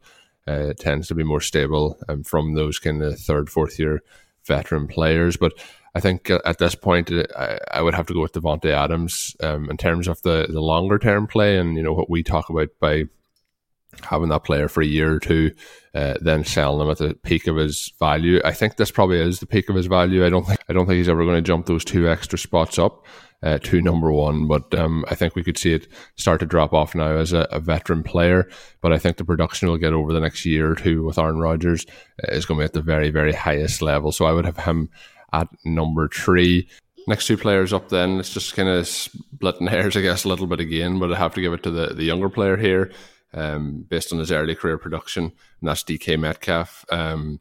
uh, 0.48 0.70
it 0.70 0.80
tends 0.80 1.08
to 1.10 1.16
be 1.16 1.24
more 1.24 1.42
stable 1.42 1.98
um, 2.08 2.24
from 2.24 2.54
those 2.54 2.80
kind 2.80 3.04
of 3.04 3.20
third, 3.20 3.50
fourth 3.50 3.78
year 3.78 4.02
veteran 4.46 4.88
players. 4.88 5.38
But 5.38 5.54
I 5.94 6.00
think 6.00 6.30
at 6.30 6.58
this 6.58 6.76
point, 6.76 7.12
uh, 7.12 7.26
I, 7.38 7.58
I 7.72 7.82
would 7.82 7.96
have 7.96 8.08
to 8.08 8.14
go 8.14 8.22
with 8.22 8.34
Davante 8.34 8.72
Adams 8.72 9.36
um, 9.42 9.70
in 9.70 9.78
terms 9.78 10.08
of 10.08 10.22
the, 10.22 10.48
the 10.50 10.62
longer 10.62 10.98
term 10.98 11.28
play 11.28 11.58
and 11.58 11.76
you 11.76 11.84
know 11.84 11.94
what 11.94 12.10
we 12.10 12.24
talk 12.24 12.50
about 12.50 12.70
by 12.80 13.06
having 14.04 14.30
that 14.30 14.44
player 14.44 14.68
for 14.68 14.82
a 14.82 14.86
year 14.86 15.14
or 15.14 15.20
two, 15.20 15.52
uh, 15.94 16.16
then 16.22 16.44
selling 16.44 16.82
him 16.86 16.92
at 16.92 16.98
the 16.98 17.14
peak 17.24 17.48
of 17.48 17.58
his 17.58 17.92
value. 18.00 18.42
I 18.46 18.54
think 18.54 18.78
this 18.78 18.92
probably 18.92 19.20
is 19.20 19.40
the 19.40 19.46
peak 19.46 19.70
of 19.70 19.76
his 19.76 19.88
value. 19.88 20.26
I 20.26 20.30
don't 20.30 20.46
think 20.46 20.60
I 20.70 20.74
don't 20.74 20.86
think 20.86 20.98
he's 20.98 21.10
ever 21.10 21.26
going 21.26 21.36
to 21.36 21.42
jump 21.42 21.66
those 21.66 21.84
two 21.84 22.08
extra 22.08 22.40
spots 22.40 22.80
up 22.80 23.06
uh, 23.44 23.58
to 23.60 23.82
number 23.82 24.12
one, 24.12 24.48
but 24.48 24.74
um, 24.76 25.04
I 25.10 25.16
think 25.16 25.36
we 25.36 25.44
could 25.44 25.58
see 25.58 25.74
it 25.74 25.88
start 26.16 26.40
to 26.40 26.46
drop 26.46 26.74
off 26.74 26.96
now 26.96 27.18
as 27.18 27.34
a, 27.34 27.48
a, 27.52 27.60
veteran 27.60 28.04
player. 28.04 28.48
But 28.82 28.94
I 28.94 29.00
think 29.00 29.18
the 29.18 29.26
production 29.26 29.68
will 29.68 29.78
get 29.78 29.94
over 29.94 30.14
the 30.14 30.20
next 30.20 30.46
year 30.46 30.72
or 30.72 30.76
two 30.76 31.04
with 31.04 31.18
Aaron 31.18 31.40
Rodgers 31.40 31.86
uh, 32.24 32.34
is 32.34 32.46
going 32.46 32.60
to 32.60 32.62
be 32.62 32.66
at 32.66 32.74
the 32.74 32.82
very 32.82 33.10
very 33.10 33.34
highest 33.34 33.82
level. 33.82 34.12
So 34.12 34.26
I 34.26 34.32
would 34.32 34.46
have 34.46 34.58
him 34.58 34.90
at 35.34 35.48
number 35.66 36.08
three. 36.08 36.68
Next 37.08 37.28
two 37.28 37.38
players 37.38 37.74
up, 37.74 37.90
then 37.90 38.20
it's 38.20 38.34
just 38.34 38.56
kind 38.56 38.70
of 38.70 38.88
splitting 38.88 39.68
hairs, 39.68 39.98
I 39.98 40.02
guess, 40.02 40.24
a 40.24 40.30
little 40.30 40.48
bit 40.48 40.60
again. 40.60 41.00
But 41.00 41.12
I 41.12 41.18
have 41.18 41.34
to 41.36 41.42
give 41.42 41.54
it 41.54 41.64
to 41.64 41.72
the 41.72 41.88
the 41.94 42.04
younger 42.04 42.30
player 42.30 42.58
here 42.58 42.92
um, 43.34 43.86
based 43.90 44.14
on 44.14 44.20
his 44.20 44.32
early 44.32 44.56
career 44.56 44.78
production, 44.78 45.24
and 45.24 45.70
that's 45.70 45.84
DK 45.84 46.20
Metcalf. 46.20 46.86
Um, 46.92 47.40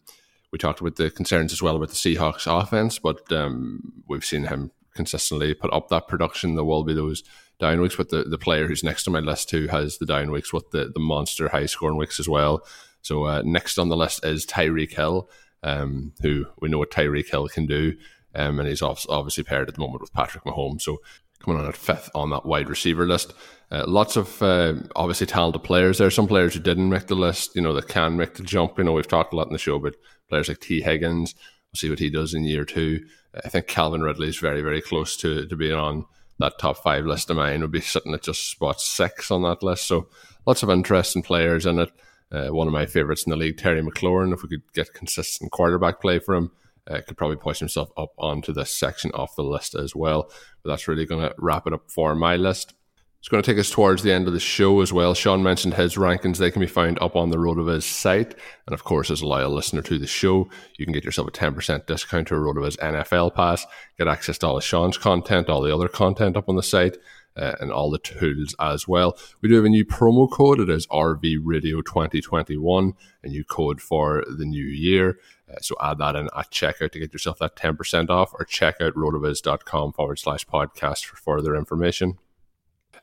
we 0.52 0.58
talked 0.58 0.80
about 0.80 0.96
the 0.96 1.10
concerns 1.10 1.52
as 1.52 1.62
well 1.62 1.76
about 1.76 1.90
the 1.90 1.94
Seahawks 1.94 2.46
offense, 2.46 2.98
but 2.98 3.30
um, 3.32 3.92
we've 4.08 4.24
seen 4.24 4.44
him 4.44 4.72
consistently 4.94 5.54
put 5.54 5.72
up 5.72 5.88
that 5.88 6.08
production. 6.08 6.54
There 6.54 6.64
will 6.64 6.84
be 6.84 6.94
those 6.94 7.22
down 7.60 7.80
weeks, 7.80 7.96
but 7.96 8.08
the, 8.08 8.24
the 8.24 8.38
player 8.38 8.66
who's 8.66 8.82
next 8.82 9.06
on 9.06 9.12
my 9.12 9.20
list 9.20 9.48
too 9.48 9.68
has 9.68 9.98
the 9.98 10.06
down 10.06 10.30
weeks 10.30 10.52
with 10.52 10.70
the, 10.70 10.90
the 10.92 11.00
monster 11.00 11.48
high 11.48 11.66
scoring 11.66 11.96
weeks 11.96 12.18
as 12.18 12.28
well. 12.28 12.66
So 13.02 13.24
uh, 13.24 13.42
next 13.44 13.78
on 13.78 13.88
the 13.88 13.96
list 13.96 14.24
is 14.24 14.44
Tyreek 14.46 14.94
Hill, 14.94 15.30
um, 15.62 16.12
who 16.22 16.46
we 16.60 16.68
know 16.68 16.78
what 16.78 16.90
Tyreek 16.90 17.30
Hill 17.30 17.48
can 17.48 17.66
do. 17.66 17.96
Um, 18.34 18.60
and 18.60 18.68
he's 18.68 18.82
obviously 18.82 19.42
paired 19.42 19.68
at 19.68 19.74
the 19.74 19.80
moment 19.80 20.02
with 20.02 20.12
Patrick 20.12 20.44
Mahomes. 20.44 20.82
So 20.82 20.98
coming 21.42 21.60
on 21.60 21.66
at 21.66 21.76
fifth 21.76 22.10
on 22.14 22.30
that 22.30 22.46
wide 22.46 22.68
receiver 22.68 23.06
list. 23.06 23.32
Uh, 23.70 23.84
lots 23.86 24.16
of 24.16 24.42
uh, 24.42 24.74
obviously 24.96 25.26
talented 25.26 25.62
players 25.62 25.98
there. 25.98 26.10
Some 26.10 26.26
players 26.26 26.54
who 26.54 26.60
didn't 26.60 26.90
make 26.90 27.06
the 27.06 27.14
list, 27.14 27.54
you 27.54 27.62
know, 27.62 27.72
that 27.74 27.88
can 27.88 28.16
make 28.16 28.34
the 28.34 28.42
jump. 28.42 28.78
You 28.78 28.84
know, 28.84 28.92
we've 28.92 29.06
talked 29.06 29.32
a 29.32 29.36
lot 29.36 29.46
in 29.46 29.52
the 29.52 29.58
show 29.58 29.76
about 29.76 29.96
players 30.28 30.48
like 30.48 30.60
Tee 30.60 30.82
Higgins. 30.82 31.34
We'll 31.36 31.78
see 31.78 31.90
what 31.90 31.98
he 31.98 32.10
does 32.10 32.34
in 32.34 32.44
year 32.44 32.64
two. 32.64 33.04
I 33.44 33.48
think 33.48 33.68
Calvin 33.68 34.02
Ridley 34.02 34.28
is 34.28 34.38
very, 34.38 34.60
very 34.60 34.80
close 34.80 35.16
to, 35.18 35.46
to 35.46 35.56
being 35.56 35.78
on 35.78 36.04
that 36.40 36.58
top 36.58 36.78
five 36.78 37.06
list 37.06 37.30
of 37.30 37.36
mine. 37.36 37.60
Would 37.60 37.70
be 37.70 37.80
sitting 37.80 38.12
at 38.12 38.22
just 38.22 38.50
spot 38.50 38.80
six 38.80 39.30
on 39.30 39.42
that 39.42 39.62
list. 39.62 39.86
So 39.86 40.08
lots 40.46 40.62
of 40.62 40.70
interesting 40.70 41.22
players 41.22 41.64
in 41.64 41.78
it. 41.78 41.92
Uh, 42.32 42.48
one 42.48 42.66
of 42.66 42.72
my 42.72 42.86
favorites 42.86 43.24
in 43.24 43.30
the 43.30 43.36
league, 43.36 43.58
Terry 43.58 43.82
McLaurin. 43.82 44.32
If 44.32 44.42
we 44.42 44.48
could 44.48 44.72
get 44.72 44.94
consistent 44.94 45.50
quarterback 45.50 46.00
play 46.00 46.18
for 46.18 46.34
him, 46.34 46.50
uh, 46.88 47.00
could 47.06 47.16
probably 47.16 47.36
push 47.36 47.58
himself 47.58 47.90
up 47.96 48.12
onto 48.18 48.52
this 48.52 48.72
section 48.72 49.10
off 49.12 49.36
the 49.36 49.42
list 49.42 49.74
as 49.74 49.94
well. 49.94 50.30
But 50.62 50.70
that's 50.70 50.88
really 50.88 51.06
going 51.06 51.22
to 51.22 51.34
wrap 51.38 51.66
it 51.66 51.72
up 51.72 51.90
for 51.90 52.14
my 52.14 52.36
list. 52.36 52.74
It's 53.20 53.28
going 53.28 53.42
to 53.42 53.46
take 53.52 53.60
us 53.60 53.70
towards 53.70 54.02
the 54.02 54.12
end 54.12 54.26
of 54.28 54.32
the 54.32 54.40
show 54.40 54.80
as 54.80 54.94
well. 54.94 55.12
Sean 55.12 55.42
mentioned 55.42 55.74
his 55.74 55.96
rankings. 55.96 56.38
They 56.38 56.50
can 56.50 56.60
be 56.60 56.66
found 56.66 56.98
up 57.02 57.16
on 57.16 57.28
the 57.28 57.36
RotoViz 57.36 57.82
site. 57.82 58.34
And 58.66 58.72
of 58.72 58.84
course, 58.84 59.10
as 59.10 59.20
a 59.20 59.26
loyal 59.26 59.50
listener 59.50 59.82
to 59.82 59.98
the 59.98 60.06
show, 60.06 60.48
you 60.78 60.86
can 60.86 60.94
get 60.94 61.04
yourself 61.04 61.28
a 61.28 61.30
10% 61.30 61.84
discount 61.84 62.28
to 62.28 62.36
a 62.36 62.64
His 62.64 62.78
NFL 62.78 63.34
pass, 63.34 63.66
get 63.98 64.08
access 64.08 64.38
to 64.38 64.46
all 64.46 64.56
of 64.56 64.64
Sean's 64.64 64.96
content, 64.96 65.50
all 65.50 65.60
the 65.60 65.74
other 65.74 65.88
content 65.88 66.34
up 66.34 66.48
on 66.48 66.56
the 66.56 66.62
site, 66.62 66.96
uh, 67.36 67.54
and 67.60 67.72
all 67.72 67.90
the 67.90 67.98
tools 67.98 68.54
as 68.60 68.86
well. 68.86 69.16
We 69.40 69.48
do 69.48 69.56
have 69.56 69.64
a 69.64 69.68
new 69.68 69.84
promo 69.84 70.30
code. 70.30 70.60
It 70.60 70.70
is 70.70 70.86
RV 70.88 71.38
Radio 71.42 71.80
2021, 71.80 72.94
a 73.22 73.28
new 73.28 73.44
code 73.44 73.80
for 73.80 74.24
the 74.28 74.44
new 74.44 74.64
year. 74.64 75.18
Uh, 75.50 75.56
so 75.60 75.74
add 75.80 75.98
that 75.98 76.16
in 76.16 76.28
at 76.36 76.50
checkout 76.50 76.92
to 76.92 76.98
get 76.98 77.12
yourself 77.12 77.38
that 77.38 77.56
10% 77.56 78.10
off 78.10 78.32
or 78.34 78.44
check 78.44 78.80
out 78.80 78.94
rotoviz.com 78.94 79.92
forward 79.92 80.18
slash 80.18 80.46
podcast 80.46 81.04
for 81.04 81.16
further 81.16 81.56
information. 81.56 82.18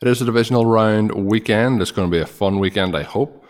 It 0.01 0.07
is 0.07 0.21
a 0.21 0.25
divisional 0.25 0.65
round 0.65 1.11
weekend. 1.11 1.81
It's 1.81 1.91
going 1.91 2.09
to 2.09 2.15
be 2.15 2.21
a 2.21 2.27
fun 2.27 2.59
weekend, 2.59 2.95
I 2.95 3.03
hope. 3.03 3.45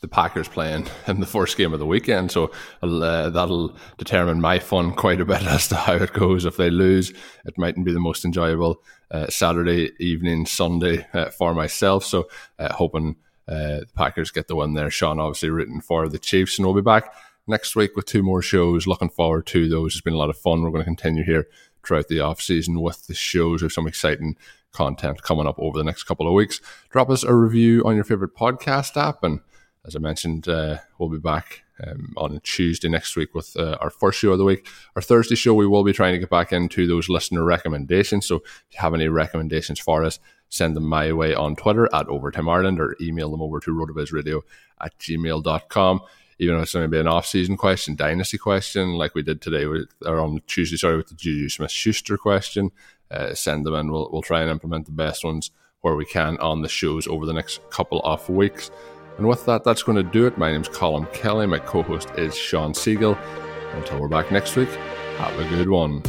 The 0.00 0.08
Packers 0.08 0.48
playing 0.48 0.88
in 1.06 1.20
the 1.20 1.26
first 1.26 1.56
game 1.56 1.72
of 1.72 1.78
the 1.78 1.86
weekend, 1.86 2.32
so 2.32 2.50
uh, 2.82 3.30
that'll 3.30 3.76
determine 3.98 4.40
my 4.40 4.58
fun 4.58 4.94
quite 4.94 5.20
a 5.20 5.24
bit 5.24 5.42
as 5.46 5.68
to 5.68 5.76
how 5.76 5.94
it 5.94 6.12
goes. 6.12 6.44
If 6.44 6.56
they 6.56 6.70
lose, 6.70 7.12
it 7.44 7.58
mightn't 7.58 7.84
be 7.84 7.92
the 7.92 8.00
most 8.00 8.24
enjoyable 8.24 8.82
uh, 9.12 9.28
Saturday 9.28 9.92
evening, 10.00 10.46
Sunday 10.46 11.06
uh, 11.12 11.30
for 11.30 11.54
myself. 11.54 12.04
So, 12.04 12.28
uh, 12.58 12.72
hoping 12.72 13.16
uh, 13.46 13.80
the 13.80 13.88
Packers 13.94 14.30
get 14.30 14.48
the 14.48 14.56
win 14.56 14.74
there. 14.74 14.90
Sean 14.90 15.20
obviously 15.20 15.50
rooting 15.50 15.80
for 15.80 16.08
the 16.08 16.18
Chiefs, 16.18 16.58
and 16.58 16.66
we'll 16.66 16.74
be 16.74 16.80
back 16.80 17.14
next 17.46 17.76
week 17.76 17.94
with 17.94 18.06
two 18.06 18.22
more 18.22 18.42
shows. 18.42 18.86
Looking 18.86 19.10
forward 19.10 19.46
to 19.48 19.68
those. 19.68 19.92
It's 19.92 20.00
been 20.00 20.14
a 20.14 20.18
lot 20.18 20.30
of 20.30 20.38
fun. 20.38 20.62
We're 20.62 20.70
going 20.70 20.80
to 20.80 20.86
continue 20.86 21.24
here 21.24 21.46
throughout 21.84 22.08
the 22.08 22.20
off 22.20 22.40
season 22.40 22.80
with 22.80 23.06
the 23.06 23.14
shows. 23.14 23.62
with 23.62 23.72
some 23.72 23.86
exciting 23.86 24.36
content 24.72 25.22
coming 25.22 25.46
up 25.46 25.58
over 25.58 25.76
the 25.76 25.84
next 25.84 26.04
couple 26.04 26.26
of 26.26 26.32
weeks. 26.32 26.60
Drop 26.88 27.10
us 27.10 27.22
a 27.22 27.34
review 27.34 27.82
on 27.84 27.94
your 27.94 28.04
favorite 28.04 28.34
podcast 28.34 28.96
app. 28.96 29.22
And 29.22 29.40
as 29.84 29.94
I 29.94 29.98
mentioned, 29.98 30.46
we'll 30.46 31.10
be 31.10 31.18
back 31.18 31.64
um, 31.86 32.12
on 32.16 32.40
Tuesday 32.42 32.88
next 32.88 33.16
week 33.16 33.34
with 33.34 33.56
uh, 33.56 33.76
our 33.80 33.90
first 33.90 34.18
show 34.18 34.32
of 34.32 34.38
the 34.38 34.44
week. 34.44 34.66
Our 34.96 35.02
Thursday 35.02 35.34
show, 35.34 35.54
we 35.54 35.66
will 35.66 35.84
be 35.84 35.92
trying 35.92 36.12
to 36.12 36.18
get 36.18 36.30
back 36.30 36.52
into 36.52 36.86
those 36.86 37.08
listener 37.08 37.44
recommendations. 37.44 38.26
So 38.26 38.36
if 38.36 38.42
you 38.70 38.80
have 38.80 38.94
any 38.94 39.08
recommendations 39.08 39.78
for 39.78 40.04
us, 40.04 40.18
send 40.48 40.76
them 40.76 40.84
my 40.84 41.12
way 41.12 41.34
on 41.34 41.56
Twitter 41.56 41.88
at 41.94 42.08
Overtime 42.08 42.48
Ireland 42.48 42.80
or 42.80 42.96
email 43.00 43.30
them 43.30 43.42
over 43.42 43.58
to 43.60 43.70
rotovizradio 43.70 44.42
at 44.80 44.96
gmail.com. 44.98 46.00
even 46.38 46.56
if 46.56 46.62
it's 46.62 46.74
maybe 46.74 46.98
an 46.98 47.06
off-season 47.06 47.56
question, 47.56 47.94
dynasty 47.94 48.38
question, 48.38 48.94
like 48.94 49.14
we 49.14 49.22
did 49.22 49.40
today 49.40 49.66
with, 49.66 49.88
or 50.04 50.20
on 50.20 50.42
Tuesday, 50.46 50.76
sorry, 50.76 50.96
with 50.96 51.08
the 51.08 51.14
Juju 51.14 51.48
Smith-Schuster 51.48 52.18
question, 52.18 52.70
uh, 53.10 53.34
send 53.34 53.64
them 53.64 53.74
in. 53.74 53.90
We'll, 53.90 54.08
we'll 54.12 54.22
try 54.22 54.42
and 54.42 54.50
implement 54.50 54.86
the 54.86 54.92
best 54.92 55.24
ones 55.24 55.50
where 55.82 55.96
we 55.96 56.04
can 56.04 56.38
on 56.38 56.62
the 56.62 56.68
shows 56.68 57.06
over 57.06 57.26
the 57.26 57.32
next 57.32 57.60
couple 57.70 58.00
of 58.00 58.28
weeks. 58.28 58.70
And 59.18 59.28
with 59.28 59.44
that, 59.46 59.64
that's 59.64 59.82
going 59.82 59.96
to 59.96 60.02
do 60.02 60.26
it. 60.26 60.38
My 60.38 60.52
name's 60.52 60.68
Colin 60.68 61.06
Kelly. 61.12 61.46
My 61.46 61.58
co-host 61.58 62.10
is 62.16 62.36
Sean 62.36 62.74
Siegel. 62.74 63.16
Until 63.74 64.00
we're 64.00 64.08
back 64.08 64.30
next 64.30 64.56
week, 64.56 64.68
have 65.18 65.38
a 65.38 65.48
good 65.48 65.68
one. 65.68 66.02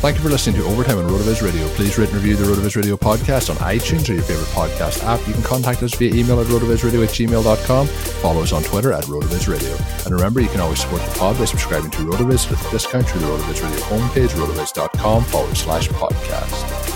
Thank 0.00 0.18
you 0.18 0.22
for 0.22 0.28
listening 0.28 0.56
to 0.56 0.68
Overtime 0.68 0.98
on 0.98 1.08
RotoViz 1.10 1.42
Radio. 1.42 1.66
Please 1.68 1.98
rate 1.98 2.12
and 2.12 2.16
review 2.16 2.36
the 2.36 2.44
RotoViz 2.44 2.76
Radio 2.76 2.96
podcast 2.96 3.48
on 3.48 3.56
iTunes 3.56 4.08
or 4.10 4.12
your 4.12 4.22
favorite 4.22 4.46
podcast 4.48 5.02
app. 5.02 5.26
You 5.26 5.32
can 5.32 5.42
contact 5.42 5.82
us 5.82 5.94
via 5.94 6.14
email 6.14 6.38
at 6.38 6.46
rotovizradio 6.48 7.02
at 7.02 7.10
gmail.com. 7.10 7.86
Follow 7.86 8.42
us 8.42 8.52
on 8.52 8.62
Twitter 8.62 8.92
at 8.92 9.04
RotoViz 9.04 9.48
Radio. 9.48 9.74
And 10.04 10.14
remember, 10.14 10.40
you 10.40 10.48
can 10.48 10.60
always 10.60 10.80
support 10.80 11.02
the 11.02 11.18
pod 11.18 11.38
by 11.38 11.46
subscribing 11.46 11.90
to 11.92 11.98
RotoViz 11.98 12.50
with 12.50 12.64
a 12.66 12.70
discount 12.70 13.08
through 13.08 13.22
the 13.22 13.26
RotoViz 13.26 13.64
Radio 13.64 13.80
homepage, 13.86 14.28
rotoviz.com 14.28 15.24
forward 15.24 15.56
slash 15.56 15.88
podcast. 15.88 16.95